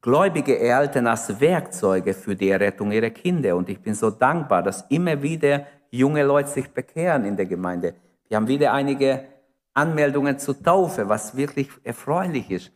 [0.00, 3.54] gläubige Eltern als Werkzeuge für die Errettung ihrer Kinder.
[3.54, 7.92] Und ich bin so dankbar, dass immer wieder junge Leute sich bekehren in der Gemeinde.
[8.26, 9.26] Wir haben wieder einige
[9.74, 12.72] Anmeldungen zur Taufe, was wirklich erfreulich ist.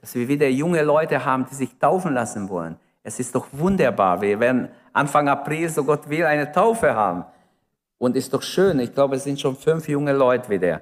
[0.00, 2.78] Dass wir wieder junge Leute haben, die sich taufen lassen wollen.
[3.08, 4.20] Es ist doch wunderbar.
[4.20, 7.24] Wir werden Anfang April, so Gott will, eine Taufe haben.
[7.98, 8.78] Und ist doch schön.
[8.78, 10.80] Ich glaube, es sind schon fünf junge Leute wieder.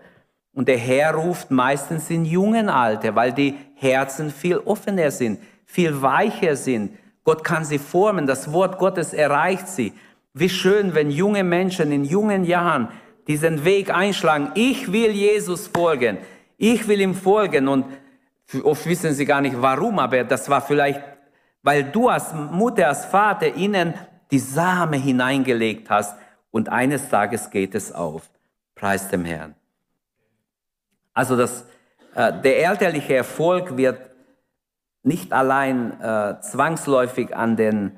[0.53, 6.01] Und der Herr ruft meistens in jungen Alter, weil die Herzen viel offener sind viel
[6.01, 6.97] weicher sind.
[7.25, 9.93] Gott kann sie formen, das Wort Gottes erreicht sie.
[10.33, 12.89] Wie schön, wenn junge Menschen in jungen Jahren
[13.27, 14.53] diesen Weg einschlagen.
[14.55, 16.19] Ich will Jesus folgen.
[16.57, 17.69] Ich will ihm folgen.
[17.69, 17.85] Und
[18.62, 21.01] oft wissen sie gar nicht warum, aber das war vielleicht,
[21.67, 23.93] weil du als Mutter, als Vater ihnen
[24.31, 26.17] die Same hineingelegt hast.
[26.53, 28.31] Und eines Tages geht es auf.
[28.77, 29.57] Preis dem Herrn.
[31.13, 31.67] Also das,
[32.15, 33.99] äh, der elterliche Erfolg wird
[35.03, 37.97] nicht allein äh, zwangsläufig an den,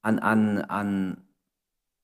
[0.00, 1.16] an, an, an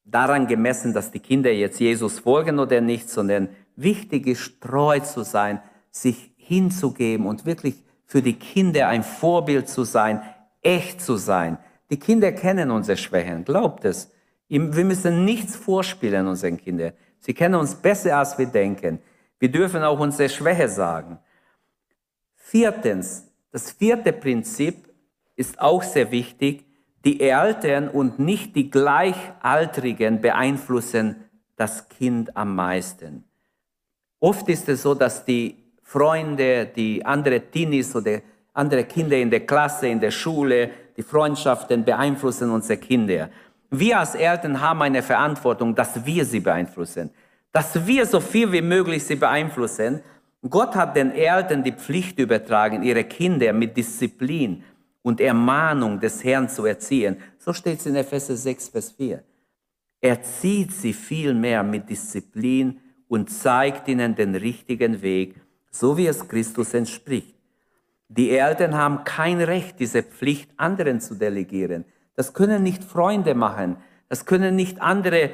[0.05, 5.25] daran gemessen, dass die Kinder jetzt Jesus folgen oder nicht, sondern wichtig ist, treu zu
[5.25, 5.61] sein,
[5.91, 10.23] sich hinzugeben und wirklich für die Kinder ein Vorbild zu sein,
[10.63, 11.59] echt zu sein.
[11.91, 14.11] Die Kinder kennen unsere Schwächen, glaubt es.
[14.49, 16.93] Wir müssen nichts vorspielen unseren Kindern.
[17.19, 19.01] Sie kennen uns besser, als wir denken.
[19.39, 21.19] Wir dürfen auch unsere Schwäche sagen.
[22.35, 24.89] Viertens, das vierte Prinzip
[25.37, 26.65] ist auch sehr wichtig.
[27.05, 31.17] Die Eltern und nicht die Gleichaltrigen beeinflussen
[31.57, 33.25] das Kind am meisten.
[34.21, 38.21] Oft ist es so, dass die Freunde, die andere Teenies oder
[38.59, 43.31] andere Kinder in der Klasse, in der Schule, die Freundschaften beeinflussen unsere Kinder.
[43.71, 47.11] Wir als Eltern haben eine Verantwortung, dass wir sie beeinflussen,
[47.53, 50.01] dass wir so viel wie möglich sie beeinflussen,
[50.49, 54.63] Gott hat den Eltern die Pflicht übertragen, ihre Kinder mit Disziplin
[55.03, 57.17] und Ermahnung des Herrn zu erziehen.
[57.39, 59.23] So steht es in Epheser 6, Vers 4.
[60.01, 65.35] Erzieht sie vielmehr mit Disziplin und zeigt ihnen den richtigen Weg,
[65.71, 67.38] so wie es Christus entspricht.
[68.09, 71.85] Die Eltern haben kein Recht, diese Pflicht anderen zu delegieren.
[72.17, 73.77] Das können nicht Freunde machen.
[74.09, 75.31] Das können nicht andere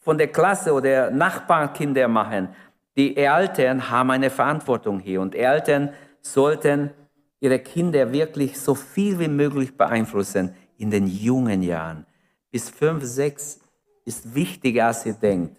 [0.00, 2.48] von der Klasse oder Nachbarkinder machen.
[2.96, 5.90] Die Eltern haben eine Verantwortung hier und Eltern
[6.20, 6.90] sollten
[7.40, 12.06] ihre Kinder wirklich so viel wie möglich beeinflussen in den jungen Jahren.
[12.50, 13.60] Bis fünf, sechs
[14.04, 15.56] ist wichtiger, als ihr denkt.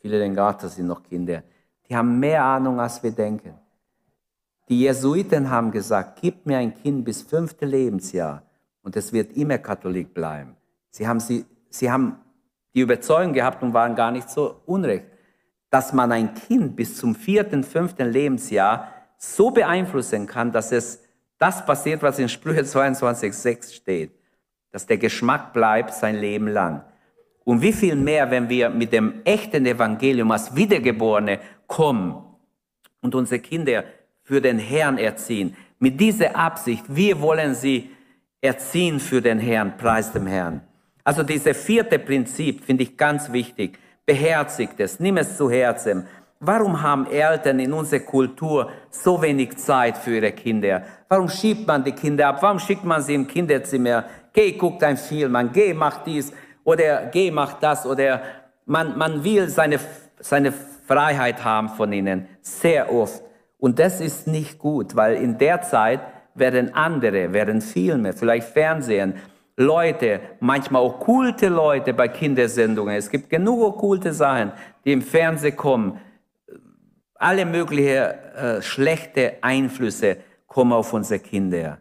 [0.00, 1.42] Viele denken, das sind noch Kinder.
[1.88, 3.54] Die haben mehr Ahnung, als wir denken.
[4.68, 8.42] Die Jesuiten haben gesagt, gib mir ein Kind bis fünfte Lebensjahr
[8.82, 10.56] und es wird immer Katholik bleiben.
[10.90, 12.16] Sie haben, sie, sie haben
[12.74, 15.06] die Überzeugung gehabt und waren gar nicht so unrecht,
[15.70, 21.02] dass man ein Kind bis zum vierten, fünften Lebensjahr so beeinflussen kann, dass es
[21.38, 24.12] das passiert, was in Sprüche 22,6 steht,
[24.70, 26.84] dass der Geschmack bleibt sein Leben lang.
[27.44, 32.22] Und wie viel mehr, wenn wir mit dem echten Evangelium als Wiedergeborene kommen
[33.00, 33.84] und unsere Kinder
[34.22, 35.56] für den Herrn erziehen.
[35.78, 37.90] Mit dieser Absicht, wir wollen sie
[38.40, 40.60] erziehen für den Herrn, preis dem Herrn.
[41.04, 43.78] Also dieses vierte Prinzip finde ich ganz wichtig.
[44.06, 46.06] Beherzigt es, nimm es zu Herzen.
[46.38, 50.82] Warum haben Eltern in unserer Kultur so wenig Zeit für ihre Kinder?
[51.08, 52.42] Warum schiebt man die Kinder ab?
[52.42, 54.04] Warum schickt man sie im Kinderzimmer?
[54.32, 56.32] Geh, guck dein Film an, geh, mach dies
[56.64, 58.22] oder geh, mach das oder
[58.66, 59.78] man, man will seine,
[60.18, 63.22] seine Freiheit haben von ihnen, sehr oft.
[63.62, 66.00] Und das ist nicht gut, weil in der Zeit
[66.34, 69.14] werden andere, werden Filme, vielleicht Fernsehen,
[69.56, 72.96] Leute, manchmal okkulte Leute bei Kindersendungen.
[72.96, 74.50] Es gibt genug okkulte Sachen,
[74.84, 76.00] die im Fernsehen kommen.
[77.14, 80.16] Alle möglichen äh, schlechte Einflüsse
[80.48, 81.78] kommen auf unsere Kinder.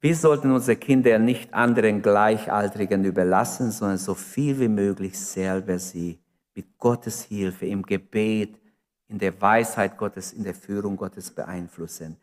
[0.00, 6.18] Wir sollten unsere Kinder nicht anderen Gleichaltrigen überlassen, sondern so viel wie möglich selber sie
[6.56, 8.58] mit Gottes Hilfe im Gebet,
[9.08, 12.16] in der Weisheit Gottes, in der Führung Gottes beeinflussen.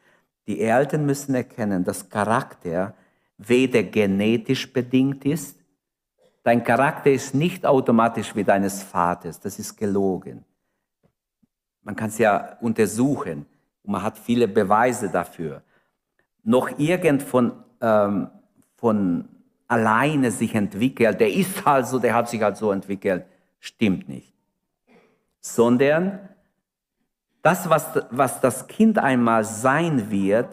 [0.48, 2.94] Die Eltern müssen erkennen, dass Charakter
[3.38, 5.58] weder genetisch bedingt ist,
[6.44, 10.46] dein Charakter ist nicht automatisch wie deines Vaters, das ist gelogen.
[11.82, 13.46] Man kann es ja untersuchen
[13.84, 15.64] und man hat viele Beweise dafür.
[16.44, 18.30] Noch irgend von ähm,
[18.78, 19.28] von
[19.68, 23.26] alleine sich entwickelt, der ist halt so, der hat sich halt so entwickelt,
[23.60, 24.34] stimmt nicht.
[25.40, 26.30] Sondern
[27.46, 30.52] das, was, was das Kind einmal sein wird,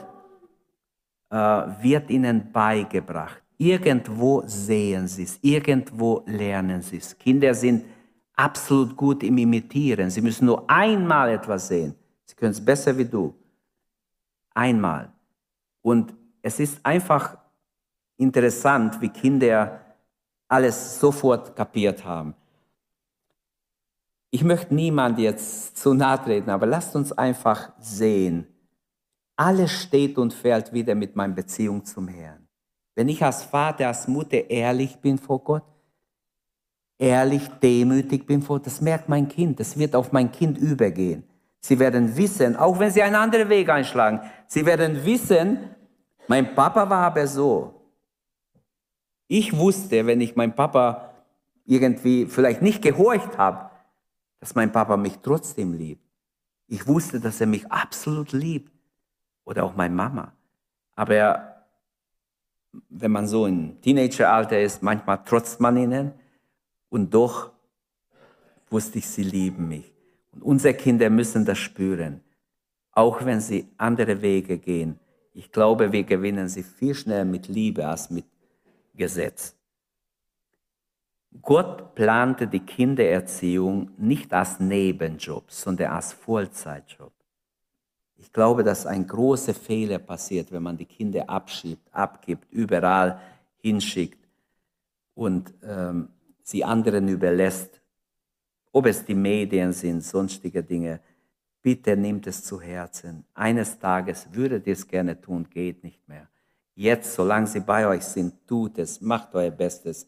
[1.31, 3.43] äh, wird ihnen beigebracht.
[3.57, 7.17] Irgendwo sehen sie es, irgendwo lernen sie es.
[7.17, 7.87] Kinder sind
[8.35, 10.11] absolut gut im Imitieren.
[10.11, 11.95] Sie müssen nur einmal etwas sehen.
[12.27, 13.35] Sie können es besser wie du.
[14.53, 15.11] Einmal.
[15.81, 16.13] Und
[16.43, 17.39] es ist einfach
[18.19, 19.81] interessant, wie Kinder
[20.47, 22.35] alles sofort kapiert haben.
[24.35, 28.47] Ich möchte niemand jetzt zu nahe treten, aber lasst uns einfach sehen.
[29.37, 32.49] Alles steht und fällt wieder mit meiner Beziehung zum Herrn.
[32.95, 35.65] Wenn ich als Vater, als Mutter ehrlich bin vor Gott,
[36.99, 41.25] ehrlich, demütig bin vor, das merkt mein Kind, das wird auf mein Kind übergehen.
[41.61, 45.59] Sie werden wissen, auch wenn sie einen anderen Weg einschlagen, sie werden wissen,
[46.27, 47.75] mein Papa war aber so.
[49.29, 51.11] Ich wusste, wenn ich meinem Papa
[51.67, 53.72] irgendwie vielleicht nicht gehorcht habe,
[54.43, 56.03] dass mein Papa mich trotzdem liebt.
[56.67, 58.73] Ich wusste, dass er mich absolut liebt.
[59.45, 60.33] Oder auch meine Mama.
[60.97, 61.67] Aber er,
[62.89, 66.13] wenn man so im Teenageralter ist, manchmal trotzt man ihnen.
[66.89, 67.53] Und doch
[68.69, 69.95] wusste ich, sie lieben mich.
[70.33, 72.21] Und unsere Kinder müssen das spüren.
[72.91, 74.99] Auch wenn sie andere Wege gehen,
[75.35, 78.25] ich glaube, wir gewinnen sie viel schneller mit Liebe als mit
[78.93, 79.55] Gesetz.
[81.41, 87.13] Gott plante die Kindererziehung nicht als Nebenjob, sondern als Vollzeitjob.
[88.19, 93.21] Ich glaube, dass ein großer Fehler passiert, wenn man die Kinder abschiebt, abgibt, überall
[93.57, 94.29] hinschickt
[95.15, 96.09] und ähm,
[96.43, 97.81] sie anderen überlässt,
[98.71, 101.01] ob es die Medien sind, sonstige Dinge.
[101.63, 103.25] Bitte nimmt es zu Herzen.
[103.35, 106.29] Eines Tages würdet ihr es gerne tun, geht nicht mehr.
[106.75, 110.07] Jetzt, solange sie bei euch sind, tut es, macht euer Bestes.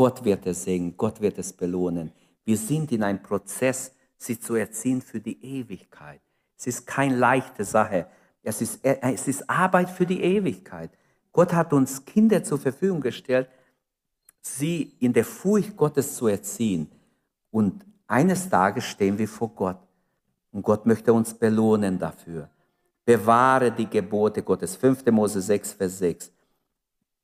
[0.00, 2.10] Gott wird es segnen, Gott wird es belohnen.
[2.46, 6.22] Wir sind in einem Prozess, sie zu erziehen für die Ewigkeit.
[6.56, 8.06] Es ist keine leichte Sache.
[8.42, 10.90] Es ist, es ist Arbeit für die Ewigkeit.
[11.32, 13.50] Gott hat uns Kinder zur Verfügung gestellt,
[14.40, 16.90] sie in der Furcht Gottes zu erziehen.
[17.50, 19.80] Und eines Tages stehen wir vor Gott.
[20.50, 22.48] Und Gott möchte uns belohnen dafür.
[23.04, 24.76] Bewahre die Gebote Gottes.
[24.76, 25.04] 5.
[25.10, 26.32] Mose 6, Vers 6.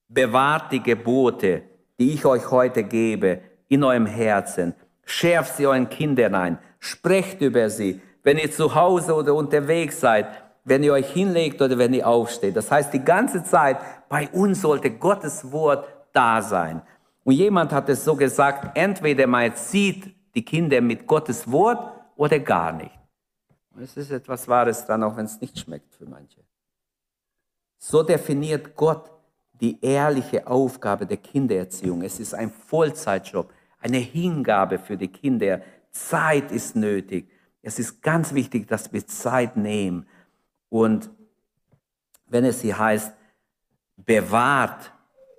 [0.09, 1.63] Bewahrt die Gebote,
[1.99, 4.75] die ich euch heute gebe, in eurem Herzen.
[5.05, 6.59] Schärft sie euren Kindern ein.
[6.79, 10.27] Sprecht über sie, wenn ihr zu Hause oder unterwegs seid,
[10.65, 12.57] wenn ihr euch hinlegt oder wenn ihr aufsteht.
[12.57, 13.79] Das heißt, die ganze Zeit
[14.09, 16.83] bei uns sollte Gottes Wort da sein.
[17.25, 22.39] Und jemand hat es so gesagt, entweder man erzieht die Kinder mit Gottes Wort oder
[22.39, 22.99] gar nicht.
[23.75, 26.41] Und es ist etwas Wahres dran, auch wenn es nicht schmeckt für manche.
[27.79, 29.11] So definiert Gott
[29.61, 32.03] die ehrliche Aufgabe der Kindererziehung.
[32.03, 35.61] Es ist ein Vollzeitjob, eine Hingabe für die Kinder.
[35.91, 37.29] Zeit ist nötig.
[37.63, 40.07] Es ist ganz wichtig, dass wir Zeit nehmen.
[40.69, 41.11] Und
[42.29, 43.13] wenn es hier heißt,
[43.97, 44.93] bewahrt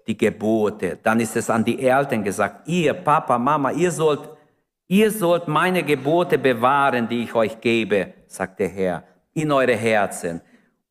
[0.08, 4.30] die Gebote, dann ist es an die Eltern gesagt, ihr Papa, Mama, ihr sollt,
[4.88, 9.04] ihr sollt meine Gebote bewahren, die ich euch gebe, sagt der Herr,
[9.34, 10.42] in eure Herzen.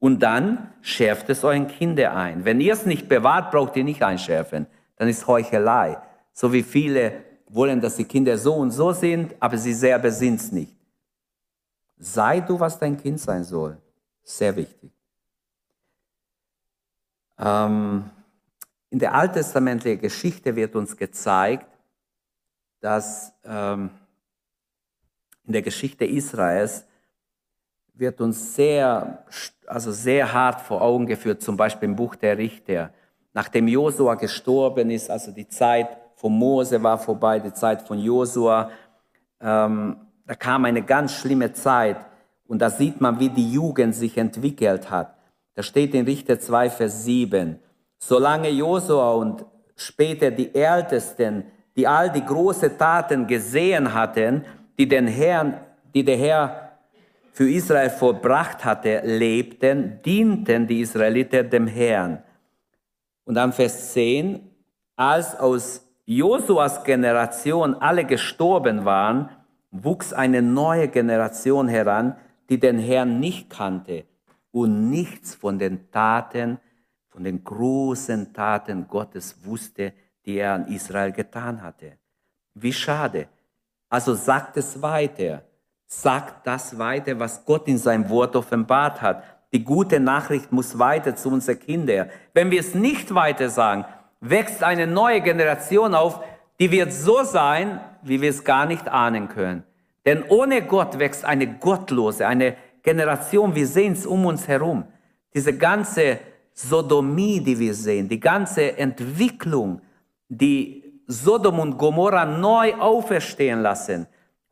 [0.07, 2.45] Und dann schärft es euren Kinder ein.
[2.45, 4.69] Wenn ihr es nicht bewahrt, braucht ihr nicht einschärfen.
[4.95, 6.01] Dann ist Heuchelei.
[6.33, 10.39] So wie viele wollen, dass die Kinder so und so sind, aber sie selber sind
[10.39, 10.77] es nicht.
[11.99, 13.79] Sei du, was dein Kind sein soll.
[14.23, 14.93] Sehr wichtig.
[17.37, 18.09] Ähm,
[18.91, 21.67] in der alttestamentlichen Geschichte wird uns gezeigt,
[22.79, 23.91] dass ähm,
[25.43, 26.85] in der Geschichte Israels
[27.97, 29.25] wird uns sehr,
[29.67, 32.91] also sehr hart vor Augen geführt, zum Beispiel im Buch der Richter.
[33.33, 38.71] Nachdem Josua gestorben ist, also die Zeit von Mose war vorbei, die Zeit von Josua,
[39.41, 41.99] ähm, da kam eine ganz schlimme Zeit
[42.47, 45.15] und da sieht man, wie die Jugend sich entwickelt hat.
[45.55, 47.59] Da steht in Richter 2, Vers 7,
[47.99, 49.45] solange Josua und
[49.75, 51.45] später die Ältesten,
[51.77, 54.45] die all die großen Taten gesehen hatten,
[54.79, 55.59] die, den Herrn,
[55.95, 56.66] die der Herr
[57.37, 62.23] für Israel vollbracht hatte, lebten, dienten die Israeliter dem Herrn.
[63.27, 64.41] Und dann Vers 10,
[64.97, 69.29] als aus Josuas Generation alle gestorben waren,
[69.71, 72.17] wuchs eine neue Generation heran,
[72.49, 74.07] die den Herrn nicht kannte
[74.51, 76.57] und nichts von den Taten,
[77.11, 79.93] von den großen Taten Gottes wusste,
[80.25, 81.99] die er an Israel getan hatte.
[82.55, 83.29] Wie schade.
[83.91, 85.43] Also sagt es weiter
[85.87, 89.23] sagt das weiter, was Gott in seinem Wort offenbart hat.
[89.53, 92.11] Die gute Nachricht muss weiter zu unseren Kindern.
[92.35, 93.85] Wenn wir es nicht weiter sagen,
[94.21, 96.21] wächst eine neue Generation auf,
[96.59, 99.63] die wird so sein, wie wir es gar nicht ahnen können.
[100.05, 104.85] Denn ohne Gott wächst eine gottlose, eine Generation, wir sehen es um uns herum.
[105.35, 106.19] Diese ganze
[106.53, 109.81] Sodomie, die wir sehen, die ganze Entwicklung,
[110.29, 114.07] die Sodom und Gomorra neu auferstehen lassen,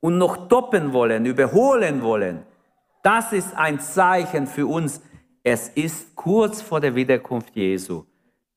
[0.05, 2.45] und noch toppen wollen, überholen wollen,
[3.03, 5.01] das ist ein Zeichen für uns.
[5.43, 8.05] Es ist kurz vor der Wiederkunft Jesu.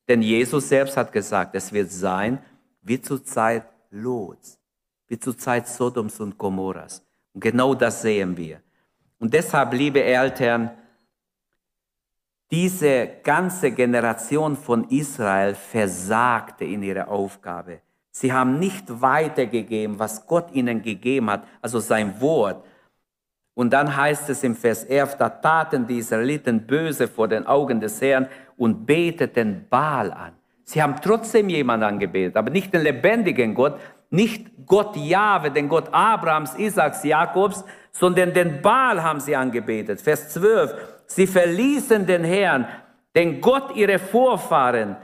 [0.06, 2.38] Denn Jesus selbst hat gesagt, es wird sein
[2.82, 4.60] wie zur Zeit Lots,
[5.06, 7.02] wie zur Zeit Sodoms und Gomorras.
[7.32, 8.60] Und genau das sehen wir.
[9.18, 10.70] Und deshalb, liebe Eltern,
[12.50, 17.80] diese ganze Generation von Israel versagte in ihrer Aufgabe.
[18.20, 22.64] Sie haben nicht weitergegeben, was Gott ihnen gegeben hat, also sein Wort.
[23.54, 27.78] Und dann heißt es im Vers 11, da taten die Israeliten böse vor den Augen
[27.78, 30.32] des Herrn und beteten Baal an.
[30.64, 33.78] Sie haben trotzdem jemanden angebetet, aber nicht den lebendigen Gott,
[34.10, 40.00] nicht Gott Jahwe, den Gott Abrahams, Isaaks, Jakobs, sondern den Baal haben sie angebetet.
[40.00, 40.74] Vers 12,
[41.06, 42.66] sie verließen den Herrn,
[43.14, 44.96] den Gott ihrer Vorfahren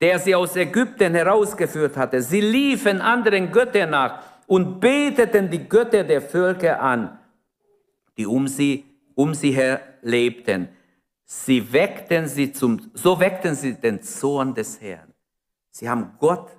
[0.00, 2.22] der sie aus Ägypten herausgeführt hatte.
[2.22, 7.18] Sie liefen anderen Göttern nach und beteten die Götter der Völker an,
[8.16, 8.84] die um sie,
[9.14, 10.68] um sie her lebten.
[11.24, 15.12] Sie weckten sie zum, so weckten sie den Zorn des Herrn.
[15.70, 16.56] Sie haben Gott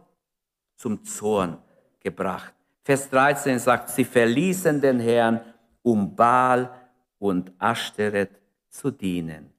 [0.76, 1.58] zum Zorn
[2.00, 2.54] gebracht.
[2.84, 5.42] Vers 13 sagt, sie verließen den Herrn,
[5.82, 6.72] um Baal
[7.18, 8.32] und Ascheret
[8.70, 9.52] zu dienen.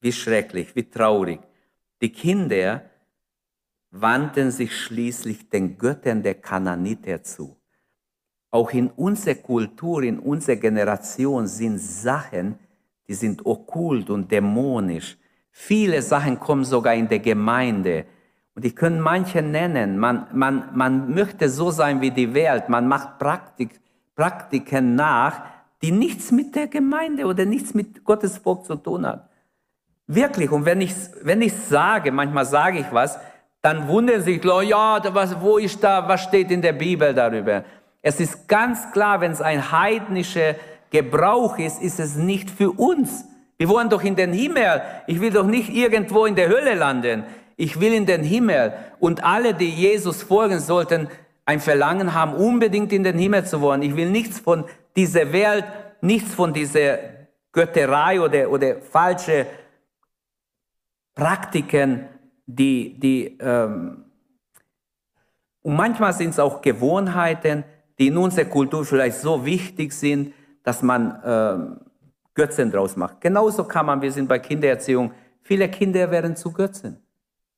[0.00, 1.40] Wie schrecklich, wie traurig.
[2.00, 2.82] Die Kinder
[3.96, 7.56] wandten sich schließlich den Göttern der Kananiter zu.
[8.50, 12.58] Auch in unserer Kultur, in unserer Generation sind Sachen,
[13.06, 15.16] die sind okkult und dämonisch.
[15.50, 18.06] Viele Sachen kommen sogar in der Gemeinde.
[18.56, 19.98] Und ich könnte manche nennen.
[19.98, 22.68] Man, man, man möchte so sein wie die Welt.
[22.68, 23.80] Man macht Praktik,
[24.16, 25.42] Praktiken nach,
[25.82, 29.30] die nichts mit der Gemeinde oder nichts mit Gottes Volk zu tun hat.
[30.08, 30.50] Wirklich.
[30.50, 33.18] Und wenn ich, wenn ich sage, manchmal sage ich was,
[33.64, 37.64] dann wundern sich ja, was, wo ist da, was steht in der Bibel darüber?
[38.02, 40.56] Es ist ganz klar, wenn es ein heidnischer
[40.90, 43.24] Gebrauch ist, ist es nicht für uns.
[43.56, 44.82] Wir wollen doch in den Himmel.
[45.06, 47.24] Ich will doch nicht irgendwo in der Hölle landen.
[47.56, 48.74] Ich will in den Himmel.
[48.98, 51.08] Und alle, die Jesus folgen sollten,
[51.46, 53.80] ein Verlangen haben, unbedingt in den Himmel zu wollen.
[53.80, 55.64] Ich will nichts von dieser Welt,
[56.02, 56.98] nichts von dieser
[57.50, 59.46] Götterei oder, oder falsche
[61.14, 62.10] Praktiken
[62.46, 64.04] die, die ähm,
[65.64, 67.64] und manchmal sind es auch Gewohnheiten,
[67.98, 71.80] die in unserer Kultur vielleicht so wichtig sind, dass man ähm,
[72.34, 73.20] Götzen draus macht.
[73.20, 77.00] Genauso kann man, wir sind bei Kindererziehung, viele Kinder werden zu Götzen.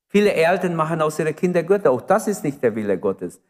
[0.07, 1.91] Viele Eltern machen aus ihren Kindern Götter.
[1.91, 3.41] Auch das ist nicht der Wille Gottes.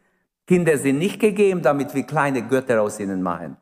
[0.48, 3.58] Kinder sind nicht gegeben, damit wir kleine Götter aus ihnen machen.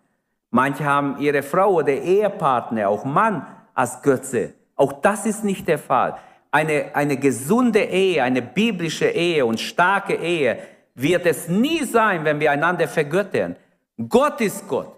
[0.49, 4.53] Manche haben ihre Frau oder Ehepartner, auch Mann, als Götze.
[4.77, 6.15] Auch das ist nicht der Fall.
[6.55, 10.57] Eine, eine gesunde Ehe, eine biblische Ehe und starke Ehe
[10.93, 13.57] wird es nie sein, wenn wir einander vergöttern.
[14.07, 14.89] Gott ist Gott.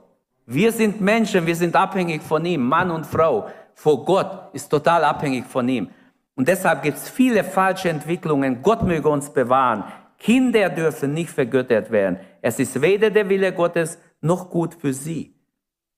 [0.46, 3.50] Wir sind Menschen, wir sind abhängig von ihm, Mann und Frau.
[3.74, 5.90] Vor Gott ist total abhängig von ihm.
[6.36, 8.62] Und deshalb gibt es viele falsche Entwicklungen.
[8.62, 9.84] Gott möge uns bewahren.
[10.20, 12.20] Kinder dürfen nicht vergöttert werden.
[12.40, 15.34] Es ist weder der Wille Gottes noch gut für sie.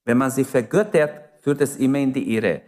[0.05, 2.61] Wenn man sie vergöttert, führt es immer in die Irre.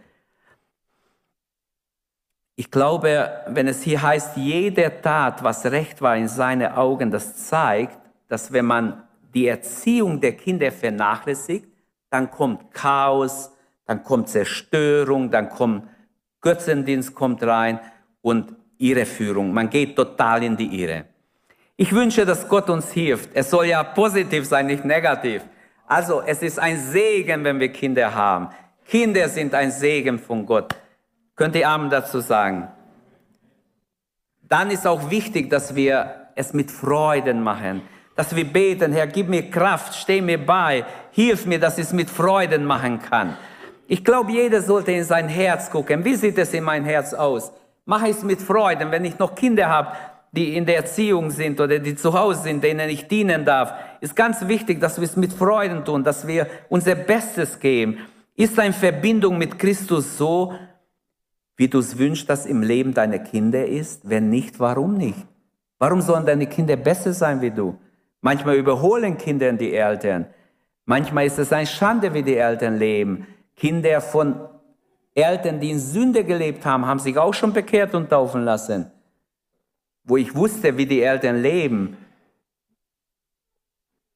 [2.54, 7.46] Ich glaube, wenn es hier heißt, jede Tat, was recht war in seinen Augen, das
[7.48, 7.98] zeigt,
[8.28, 9.02] dass wenn man
[9.34, 11.66] die Erziehung der Kinder vernachlässigt,
[12.10, 13.50] dann kommt Chaos,
[13.86, 15.88] dann kommt Zerstörung, dann kommt
[16.42, 17.78] Götzendienst kommt rein
[18.20, 19.52] und Irreführung.
[19.52, 21.04] Man geht total in die Irre.
[21.76, 23.30] Ich wünsche, dass Gott uns hilft.
[23.32, 25.42] Es soll ja positiv sein, nicht negativ.
[25.86, 28.48] Also es ist ein Segen, wenn wir Kinder haben.
[28.84, 30.74] Kinder sind ein Segen von Gott.
[31.36, 32.68] Könnt ihr Amen dazu sagen?
[34.42, 37.82] Dann ist auch wichtig, dass wir es mit Freuden machen.
[38.14, 41.92] Dass wir beten, Herr, gib mir Kraft, steh mir bei, hilf mir, dass ich es
[41.92, 43.36] mit Freuden machen kann.
[43.86, 46.04] Ich glaube, jeder sollte in sein Herz gucken.
[46.04, 47.52] Wie sieht es in mein Herz aus?
[47.84, 49.92] Mache ich es mit Freuden, wenn ich noch Kinder habe,
[50.32, 53.74] die in der Erziehung sind oder die zu Hause sind, denen ich dienen darf.
[54.00, 57.98] Ist ganz wichtig, dass wir es mit Freuden tun, dass wir unser Bestes geben.
[58.34, 60.54] Ist deine Verbindung mit Christus so,
[61.62, 64.08] wie du es wünschst, dass im Leben deiner Kinder ist?
[64.10, 65.28] Wenn nicht, warum nicht?
[65.78, 67.78] Warum sollen deine Kinder besser sein wie du?
[68.20, 70.26] Manchmal überholen Kinder die Eltern.
[70.86, 73.28] Manchmal ist es eine Schande, wie die Eltern leben.
[73.54, 74.40] Kinder von
[75.14, 78.90] Eltern, die in Sünde gelebt haben, haben sich auch schon bekehrt und taufen lassen.
[80.02, 81.96] Wo ich wusste, wie die Eltern leben.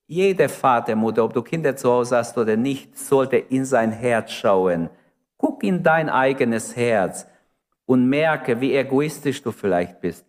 [0.09, 4.33] Jeder Vater, Mutter, ob du Kinder zu Hause hast oder nicht, sollte in sein Herz
[4.33, 4.91] schauen.
[5.37, 7.29] Guck in dein eigenes Herz
[7.87, 10.27] und merke, wie egoistisch du vielleicht bist.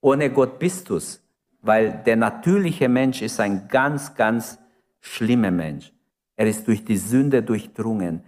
[0.00, 1.22] Ohne Gott bist du's,
[1.62, 4.58] weil der natürliche Mensch ist ein ganz, ganz
[5.00, 5.92] schlimmer Mensch.
[6.36, 8.24] Er ist durch die Sünde durchdrungen.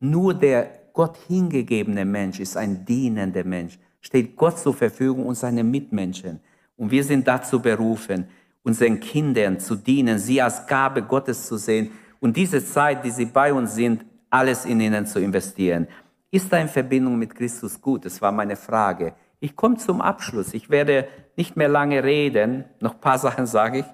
[0.00, 5.64] Nur der Gott hingegebene Mensch ist ein dienender Mensch, steht Gott zur Verfügung und seine
[5.64, 6.40] Mitmenschen.
[6.76, 8.26] Und wir sind dazu berufen,
[8.62, 11.90] unseren Kindern zu dienen, sie als Gabe Gottes zu sehen
[12.20, 15.86] und diese Zeit, die sie bei uns sind, alles in ihnen zu investieren.
[16.34, 18.06] Ist da in Verbindung mit Christus gut?
[18.06, 19.14] Das war meine Frage.
[19.38, 20.54] Ich komme zum Abschluss.
[20.54, 21.06] Ich werde
[21.36, 23.86] nicht mehr lange reden, noch ein paar Sachen sage ich,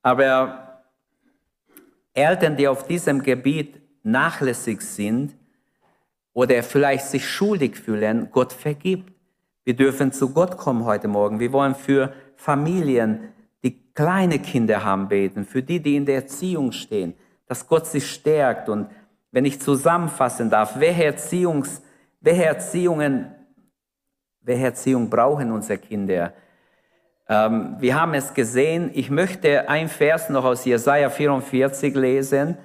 [0.00, 0.82] aber
[2.14, 5.36] Eltern, die auf diesem Gebiet nachlässig sind
[6.32, 9.12] oder vielleicht sich schuldig fühlen, Gott vergibt.
[9.64, 11.40] Wir dürfen zu Gott kommen heute Morgen.
[11.40, 16.72] Wir wollen für Familien, die kleine Kinder haben, beten, für die, die in der Erziehung
[16.72, 17.12] stehen,
[17.46, 18.70] dass Gott sie stärkt.
[18.70, 18.88] Und
[19.36, 21.82] wenn ich zusammenfassen darf, welche, Erziehungs,
[22.22, 23.34] welche Erziehungen,
[24.40, 26.32] welche Erziehung brauchen unsere Kinder?
[27.28, 28.90] Ähm, wir haben es gesehen.
[28.94, 32.56] Ich möchte ein Vers noch aus Jesaja 44 lesen.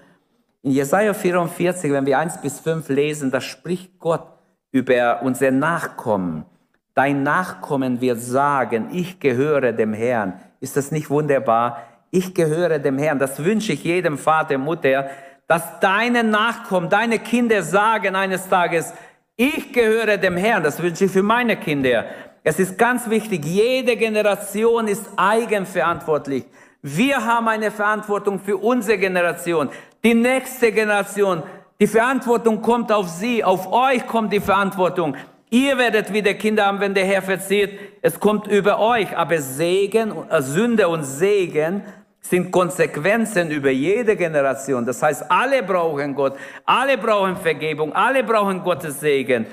[0.61, 4.25] In Jesaja 44, wenn wir 1 bis 5 lesen, da spricht Gott
[4.71, 6.45] über unser Nachkommen.
[6.93, 10.39] Dein Nachkommen wird sagen, ich gehöre dem Herrn.
[10.61, 11.79] Ist das nicht wunderbar?
[12.11, 13.19] Ich gehöre dem Herrn.
[13.19, 15.09] Das wünsche ich jedem Vater, Mutter,
[15.51, 18.93] dass deine Nachkommen, deine Kinder sagen eines Tages,
[19.35, 20.63] ich gehöre dem Herrn.
[20.63, 22.05] Das wünsche ich für meine Kinder.
[22.41, 26.45] Es ist ganz wichtig, jede Generation ist eigenverantwortlich.
[26.81, 29.67] Wir haben eine Verantwortung für unsere Generation,
[30.05, 31.43] die nächste Generation.
[31.81, 35.17] Die Verantwortung kommt auf sie, auf euch kommt die Verantwortung.
[35.49, 37.77] Ihr werdet wieder Kinder haben, wenn der Herr verzieht.
[38.01, 39.17] Es kommt über euch.
[39.17, 41.83] Aber Segen, äh, Sünde und Segen
[42.21, 44.85] sind Konsequenzen über jede Generation.
[44.85, 49.47] Das heißt, alle brauchen Gott, alle brauchen Vergebung, alle brauchen Gottes Segen.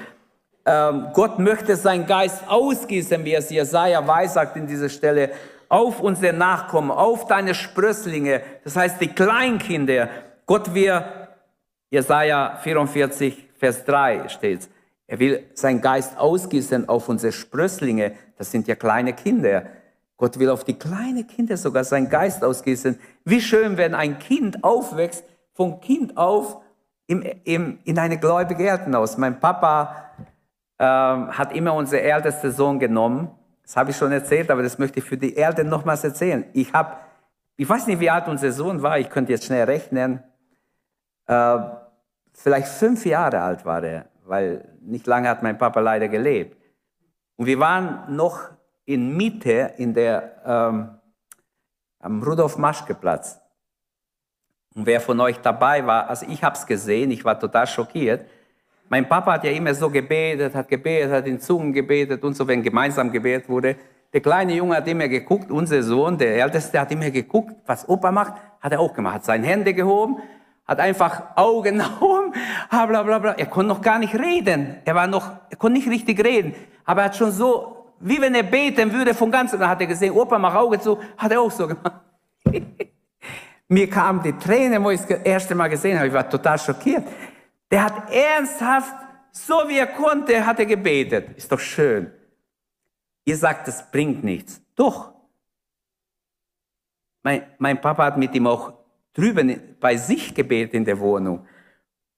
[0.66, 5.30] Ähm, Gott möchte seinen Geist ausgießen, wie es Jesaja weissagt in dieser Stelle,
[5.68, 10.08] auf unsere Nachkommen, auf deine Sprösslinge, das heißt die Kleinkinder.
[10.46, 11.02] Gott will,
[11.90, 14.68] Jesaja 44, Vers 3 steht,
[15.06, 19.64] er will seinen Geist ausgießen auf unsere Sprösslinge, das sind ja kleine Kinder.
[20.18, 22.98] Gott will auf die kleinen Kinder sogar seinen Geist ausgießen.
[23.24, 26.58] Wie schön, wenn ein Kind aufwächst, von Kind auf
[27.06, 29.16] im, im, in eine gläubige Elternhaus.
[29.16, 29.96] Mein Papa
[30.78, 33.30] ähm, hat immer unser ältester Sohn genommen.
[33.62, 36.44] Das habe ich schon erzählt, aber das möchte ich für die Eltern nochmals erzählen.
[36.52, 36.96] Ich habe,
[37.56, 40.22] ich weiß nicht, wie alt unser Sohn war, ich könnte jetzt schnell rechnen.
[41.26, 41.58] Äh,
[42.32, 46.56] vielleicht fünf Jahre alt war er, weil nicht lange hat mein Papa leider gelebt.
[47.36, 48.50] Und wir waren noch
[48.88, 50.88] in Mitte in der, ähm,
[52.00, 53.38] am Rudolf-Maschke-Platz.
[54.74, 58.24] Und wer von euch dabei war, also ich habe es gesehen, ich war total schockiert.
[58.88, 62.48] Mein Papa hat ja immer so gebetet, hat gebetet, hat in Zungen gebetet und so,
[62.48, 63.76] wenn gemeinsam gebetet wurde.
[64.10, 68.10] Der kleine Junge hat immer geguckt, unser Sohn, der Älteste, hat immer geguckt, was Opa
[68.10, 70.16] macht, hat er auch gemacht, hat seine Hände gehoben,
[70.66, 72.32] hat einfach Augen oben,
[72.70, 73.32] bla bla bla.
[73.32, 74.78] Er konnte noch gar nicht reden.
[74.86, 76.54] Er war noch, er konnte nicht richtig reden.
[76.86, 79.86] Aber er hat schon so, wie wenn er beten würde von ganzem, dann hat er
[79.86, 82.00] gesehen, Opa, mach Augen zu, hat er auch so gemacht.
[83.68, 86.08] Mir kam die Tränen, wo ich das erste Mal gesehen habe.
[86.08, 87.04] Ich war total schockiert.
[87.70, 88.94] Der hat ernsthaft,
[89.30, 91.36] so wie er konnte, hat er gebetet.
[91.36, 92.10] Ist doch schön.
[93.24, 94.62] Ihr sagt, das bringt nichts.
[94.74, 95.12] Doch.
[97.22, 98.72] Mein, mein Papa hat mit ihm auch
[99.12, 101.46] drüben bei sich gebetet in der Wohnung.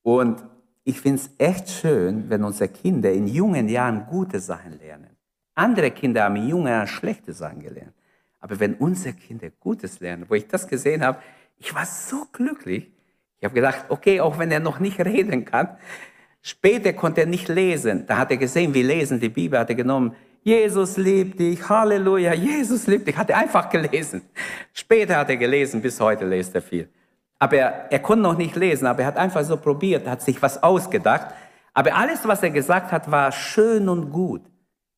[0.02, 0.44] Und
[0.84, 5.09] ich finde es echt schön, wenn unsere Kinder in jungen Jahren gute Sachen lernen.
[5.60, 7.92] Andere Kinder haben Jahren schlechte Sachen gelernt.
[8.40, 11.18] Aber wenn unsere Kinder Gutes lernen, wo ich das gesehen habe,
[11.58, 12.90] ich war so glücklich.
[13.38, 15.76] Ich habe gedacht, okay, auch wenn er noch nicht reden kann,
[16.40, 18.06] später konnte er nicht lesen.
[18.06, 22.32] Da hat er gesehen, wie lesen die Bibel, hat er genommen, Jesus liebt dich, Halleluja,
[22.32, 24.22] Jesus liebt dich, hat er einfach gelesen.
[24.72, 26.88] Später hat er gelesen, bis heute lest er viel.
[27.38, 30.40] Aber er, er konnte noch nicht lesen, aber er hat einfach so probiert, hat sich
[30.40, 31.34] was ausgedacht.
[31.74, 34.49] Aber alles, was er gesagt hat, war schön und gut,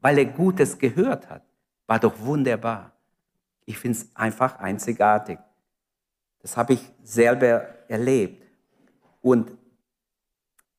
[0.03, 1.43] weil er Gutes gehört hat.
[1.87, 2.93] War doch wunderbar.
[3.65, 5.39] Ich finde es einfach einzigartig.
[6.41, 8.45] Das habe ich selber erlebt.
[9.23, 9.57] Und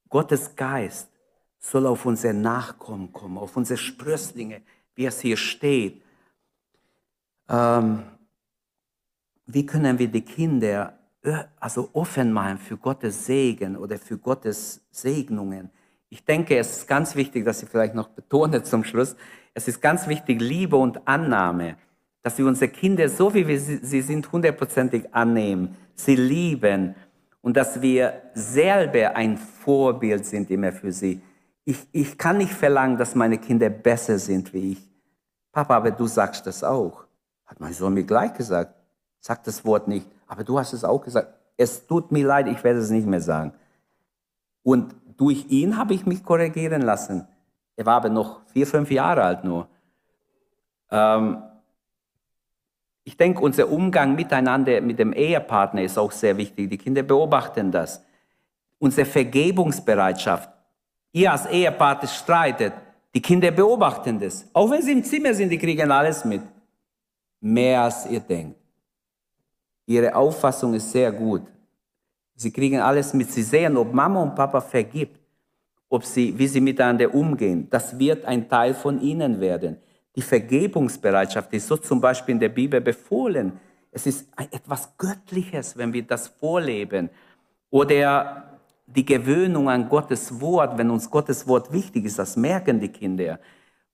[0.10, 1.10] Gottes Geist
[1.60, 4.62] soll auf unsere Nachkommen kommen, auf unsere Sprösslinge,
[4.96, 6.04] wie es hier steht.
[7.48, 8.04] Ähm,
[9.46, 11.00] wie können wir die Kinder
[11.60, 15.70] also offen machen für Gottes Segen oder für Gottes Segnungen?
[16.14, 19.16] Ich denke, es ist ganz wichtig, dass ich vielleicht noch betone zum Schluss,
[19.54, 21.76] es ist ganz wichtig, Liebe und Annahme,
[22.22, 26.96] dass wir unsere Kinder so wie wir sie sind hundertprozentig annehmen, sie lieben
[27.42, 31.22] und dass wir selber ein Vorbild sind immer für sie
[31.66, 34.90] ich, ich kann nicht verlangen, dass meine Kinder besser sind wie ich.
[35.52, 37.06] Papa, aber du sagst das auch.
[37.46, 38.74] Hat mein Sohn mir gleich gesagt.
[39.20, 40.08] Sag das Wort nicht.
[40.28, 41.34] Aber du hast es auch gesagt.
[41.56, 43.54] Es tut mir leid, ich werde es nicht mehr sagen.
[44.64, 47.28] Und durch ihn habe ich mich korrigieren lassen.
[47.76, 49.68] Er war aber noch vier, fünf Jahre alt nur.
[50.92, 51.42] Ähm,
[53.04, 56.70] ich denke, unser Umgang miteinander, mit dem Ehepartner ist auch sehr wichtig.
[56.70, 58.02] Die Kinder beobachten das.
[58.80, 60.50] Unsere Vergebungsbereitschaft.
[61.12, 62.74] Ihr als Ehepaar streitet,
[63.14, 64.48] die Kinder beobachten das.
[64.54, 66.42] Auch wenn sie im Zimmer sind, die kriegen alles mit.
[67.40, 68.58] Mehr als ihr denkt.
[69.86, 71.44] Ihre Auffassung ist sehr gut.
[72.36, 73.32] Sie kriegen alles mit.
[73.32, 75.20] Sie sehen, ob Mama und Papa vergibt,
[75.90, 77.68] ob sie, wie sie miteinander umgehen.
[77.70, 79.78] Das wird ein Teil von ihnen werden.
[80.16, 83.54] Die Vergebungsbereitschaft ist so zum Beispiel in der Bibel befohlen.
[83.92, 87.10] Es ist etwas Göttliches, wenn wir das vorleben.
[87.70, 92.90] Oder die Gewöhnung an Gottes Wort, wenn uns Gottes Wort wichtig ist, das merken die
[92.90, 93.40] Kinder.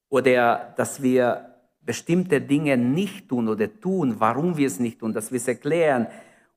[0.09, 1.45] Oder dass wir
[1.81, 6.07] bestimmte Dinge nicht tun oder tun, warum wir es nicht tun, dass wir es erklären.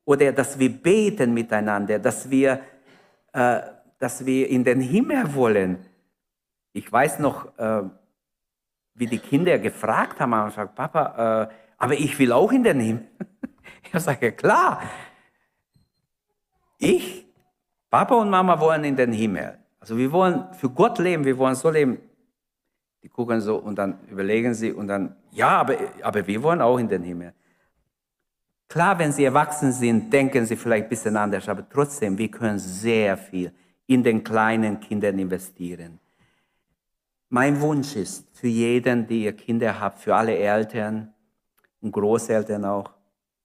[0.05, 2.61] Oder dass wir beten miteinander, dass wir,
[3.33, 3.61] äh,
[3.99, 5.85] dass wir in den Himmel wollen.
[6.73, 7.83] Ich weiß noch, äh,
[8.95, 12.81] wie die Kinder gefragt haben, haben gesagt, Papa, äh, aber ich will auch in den
[12.81, 13.09] Himmel.
[13.95, 14.81] Ich sage, klar,
[16.79, 17.27] ich
[17.93, 19.59] Papa und Mama wollen in den Himmel.
[19.79, 21.99] Also wir wollen für Gott leben, wir wollen so leben.
[23.03, 26.79] Die gucken so und dann überlegen sie und dann, ja, aber, aber wir wollen auch
[26.79, 27.35] in den Himmel.
[28.73, 32.59] Klar, wenn sie erwachsen sind, denken sie vielleicht ein bisschen anders, aber trotzdem, wir können
[32.59, 33.53] sehr viel
[33.87, 35.99] in den kleinen Kindern investieren.
[37.29, 41.13] Mein Wunsch ist für jeden, die ihr Kinder habt, für alle Eltern
[41.83, 42.91] und Großeltern auch,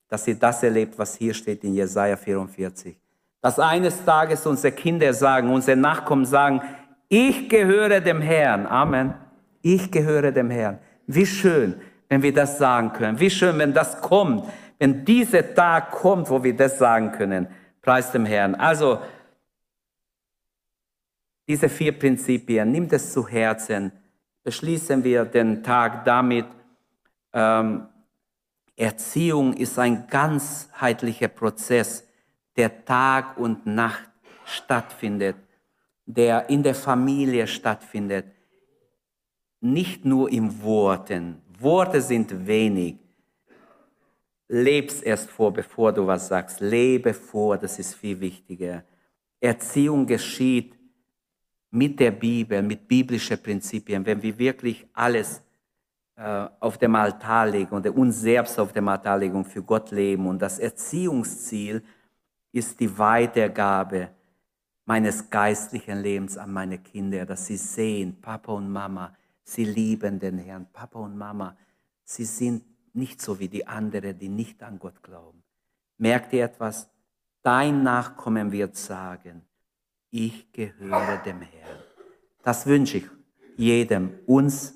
[0.07, 2.97] dass ihr das erlebt, was hier steht in Jesaja 44
[3.41, 6.61] dass eines Tages unsere Kinder sagen, unsere Nachkommen sagen,
[7.07, 8.65] ich gehöre dem Herrn.
[8.65, 9.13] Amen.
[9.61, 10.79] Ich gehöre dem Herrn.
[11.05, 11.75] Wie schön,
[12.09, 13.19] wenn wir das sagen können.
[13.19, 14.43] Wie schön, wenn das kommt.
[14.79, 17.47] Wenn dieser Tag kommt, wo wir das sagen können.
[17.81, 18.55] Preis dem Herrn.
[18.55, 19.01] Also,
[21.47, 23.91] diese vier Prinzipien, nimm das zu Herzen.
[24.43, 26.45] Beschließen wir den Tag damit.
[27.33, 27.87] Ähm,
[28.75, 32.07] Erziehung ist ein ganzheitlicher Prozess
[32.55, 34.09] der Tag und Nacht
[34.45, 35.37] stattfindet,
[36.05, 38.25] der in der Familie stattfindet,
[39.59, 41.41] nicht nur im Worten.
[41.59, 42.97] Worte sind wenig.
[44.49, 46.61] Leb's erst vor, bevor du was sagst.
[46.61, 48.83] Lebe vor, das ist viel wichtiger.
[49.39, 50.75] Erziehung geschieht
[51.69, 55.41] mit der Bibel, mit biblischen Prinzipien, wenn wir wirklich alles
[56.15, 59.91] äh, auf dem Altar legen und uns selbst auf dem Altar legen und für Gott
[59.91, 60.25] leben.
[60.27, 61.83] Und das Erziehungsziel
[62.51, 64.09] ist die Weitergabe
[64.85, 70.37] meines geistlichen Lebens an meine Kinder, dass sie sehen, Papa und Mama, sie lieben den
[70.37, 70.65] Herrn.
[70.71, 71.57] Papa und Mama,
[72.05, 72.63] sie sind
[72.97, 75.43] nicht so wie die anderen, die nicht an Gott glauben.
[75.97, 76.89] Merkt ihr etwas?
[77.43, 79.43] Dein Nachkommen wird sagen,
[80.09, 81.79] ich gehöre dem Herrn.
[82.43, 83.05] Das wünsche ich
[83.55, 84.73] jedem, uns,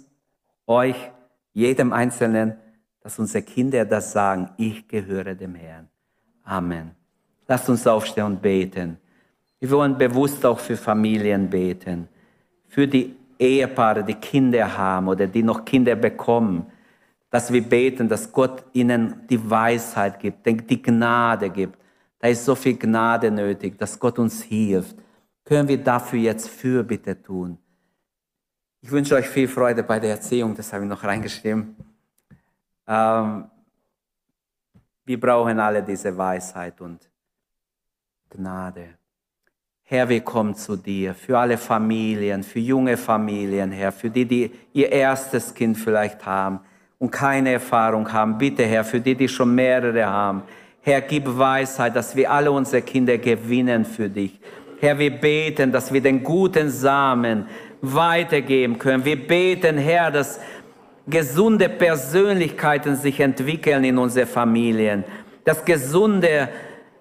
[0.67, 1.11] euch,
[1.53, 2.57] jedem Einzelnen,
[3.01, 5.89] dass unsere Kinder das sagen, ich gehöre dem Herrn.
[6.43, 6.91] Amen.
[7.47, 8.97] Lasst uns aufstehen und beten.
[9.59, 12.07] Wir wollen bewusst auch für Familien beten,
[12.67, 16.70] für die Ehepaare, die Kinder haben oder die noch Kinder bekommen,
[17.31, 21.79] dass wir beten, dass Gott ihnen die Weisheit gibt, die Gnade gibt.
[22.19, 24.97] Da ist so viel Gnade nötig, dass Gott uns hilft.
[25.45, 27.57] Können wir dafür jetzt Fürbitte tun?
[28.81, 31.75] Ich wünsche euch viel Freude bei der Erziehung, das habe ich noch reingeschrieben.
[32.85, 33.45] Ähm,
[35.05, 37.09] wir brauchen alle diese Weisheit und
[38.29, 38.97] Gnade.
[39.83, 44.51] Herr, wir kommen zu dir für alle Familien, für junge Familien, Herr, für die, die
[44.73, 46.59] ihr erstes Kind vielleicht haben
[47.01, 48.37] und keine Erfahrung haben.
[48.37, 50.43] Bitte, Herr, für die, die schon mehrere haben.
[50.83, 54.39] Herr, gib Weisheit, dass wir alle unsere Kinder gewinnen für dich.
[54.79, 57.47] Herr, wir beten, dass wir den guten Samen
[57.81, 59.03] weitergeben können.
[59.03, 60.39] Wir beten, Herr, dass
[61.07, 65.03] gesunde Persönlichkeiten sich entwickeln in unsere Familien,
[65.43, 66.49] dass gesunde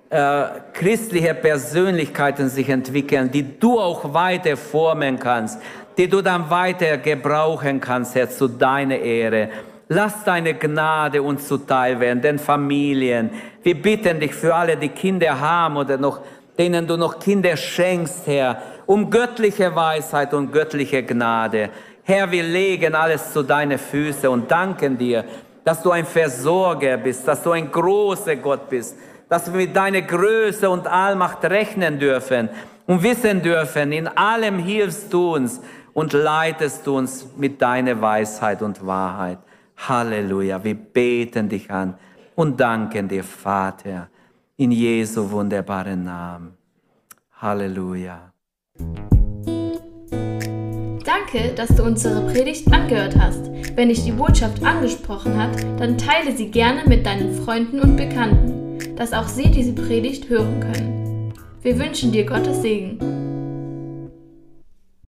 [0.09, 5.61] äh, christliche Persönlichkeiten sich entwickeln, die du auch weiter formen kannst,
[5.99, 9.51] die du dann weiter gebrauchen kannst, Herr, zu deiner Ehre.
[9.93, 13.29] Lass deine Gnade uns zuteil werden, den Familien.
[13.65, 16.21] Wir bitten dich für alle, die Kinder haben oder noch,
[16.57, 21.71] denen du noch Kinder schenkst, Herr, um göttliche Weisheit und göttliche Gnade.
[22.05, 25.25] Herr, wir legen alles zu deinen Füßen und danken dir,
[25.65, 28.97] dass du ein Versorger bist, dass du ein großer Gott bist,
[29.29, 32.49] dass wir mit deiner Größe und Allmacht rechnen dürfen
[32.87, 35.61] und wissen dürfen, in allem hilfst du uns
[35.95, 39.39] und leitest du uns mit deiner Weisheit und Wahrheit.
[39.89, 41.95] Halleluja, wir beten dich an
[42.35, 44.09] und danken dir, Vater,
[44.57, 46.53] in Jesu wunderbaren Namen.
[47.33, 48.33] Halleluja.
[51.05, 53.51] Danke, dass du unsere Predigt angehört hast.
[53.75, 58.61] Wenn dich die Botschaft angesprochen hat, dann teile sie gerne mit deinen Freunden und Bekannten
[59.01, 61.33] dass auch sie diese Predigt hören können.
[61.63, 63.20] Wir wünschen dir Gottes Segen.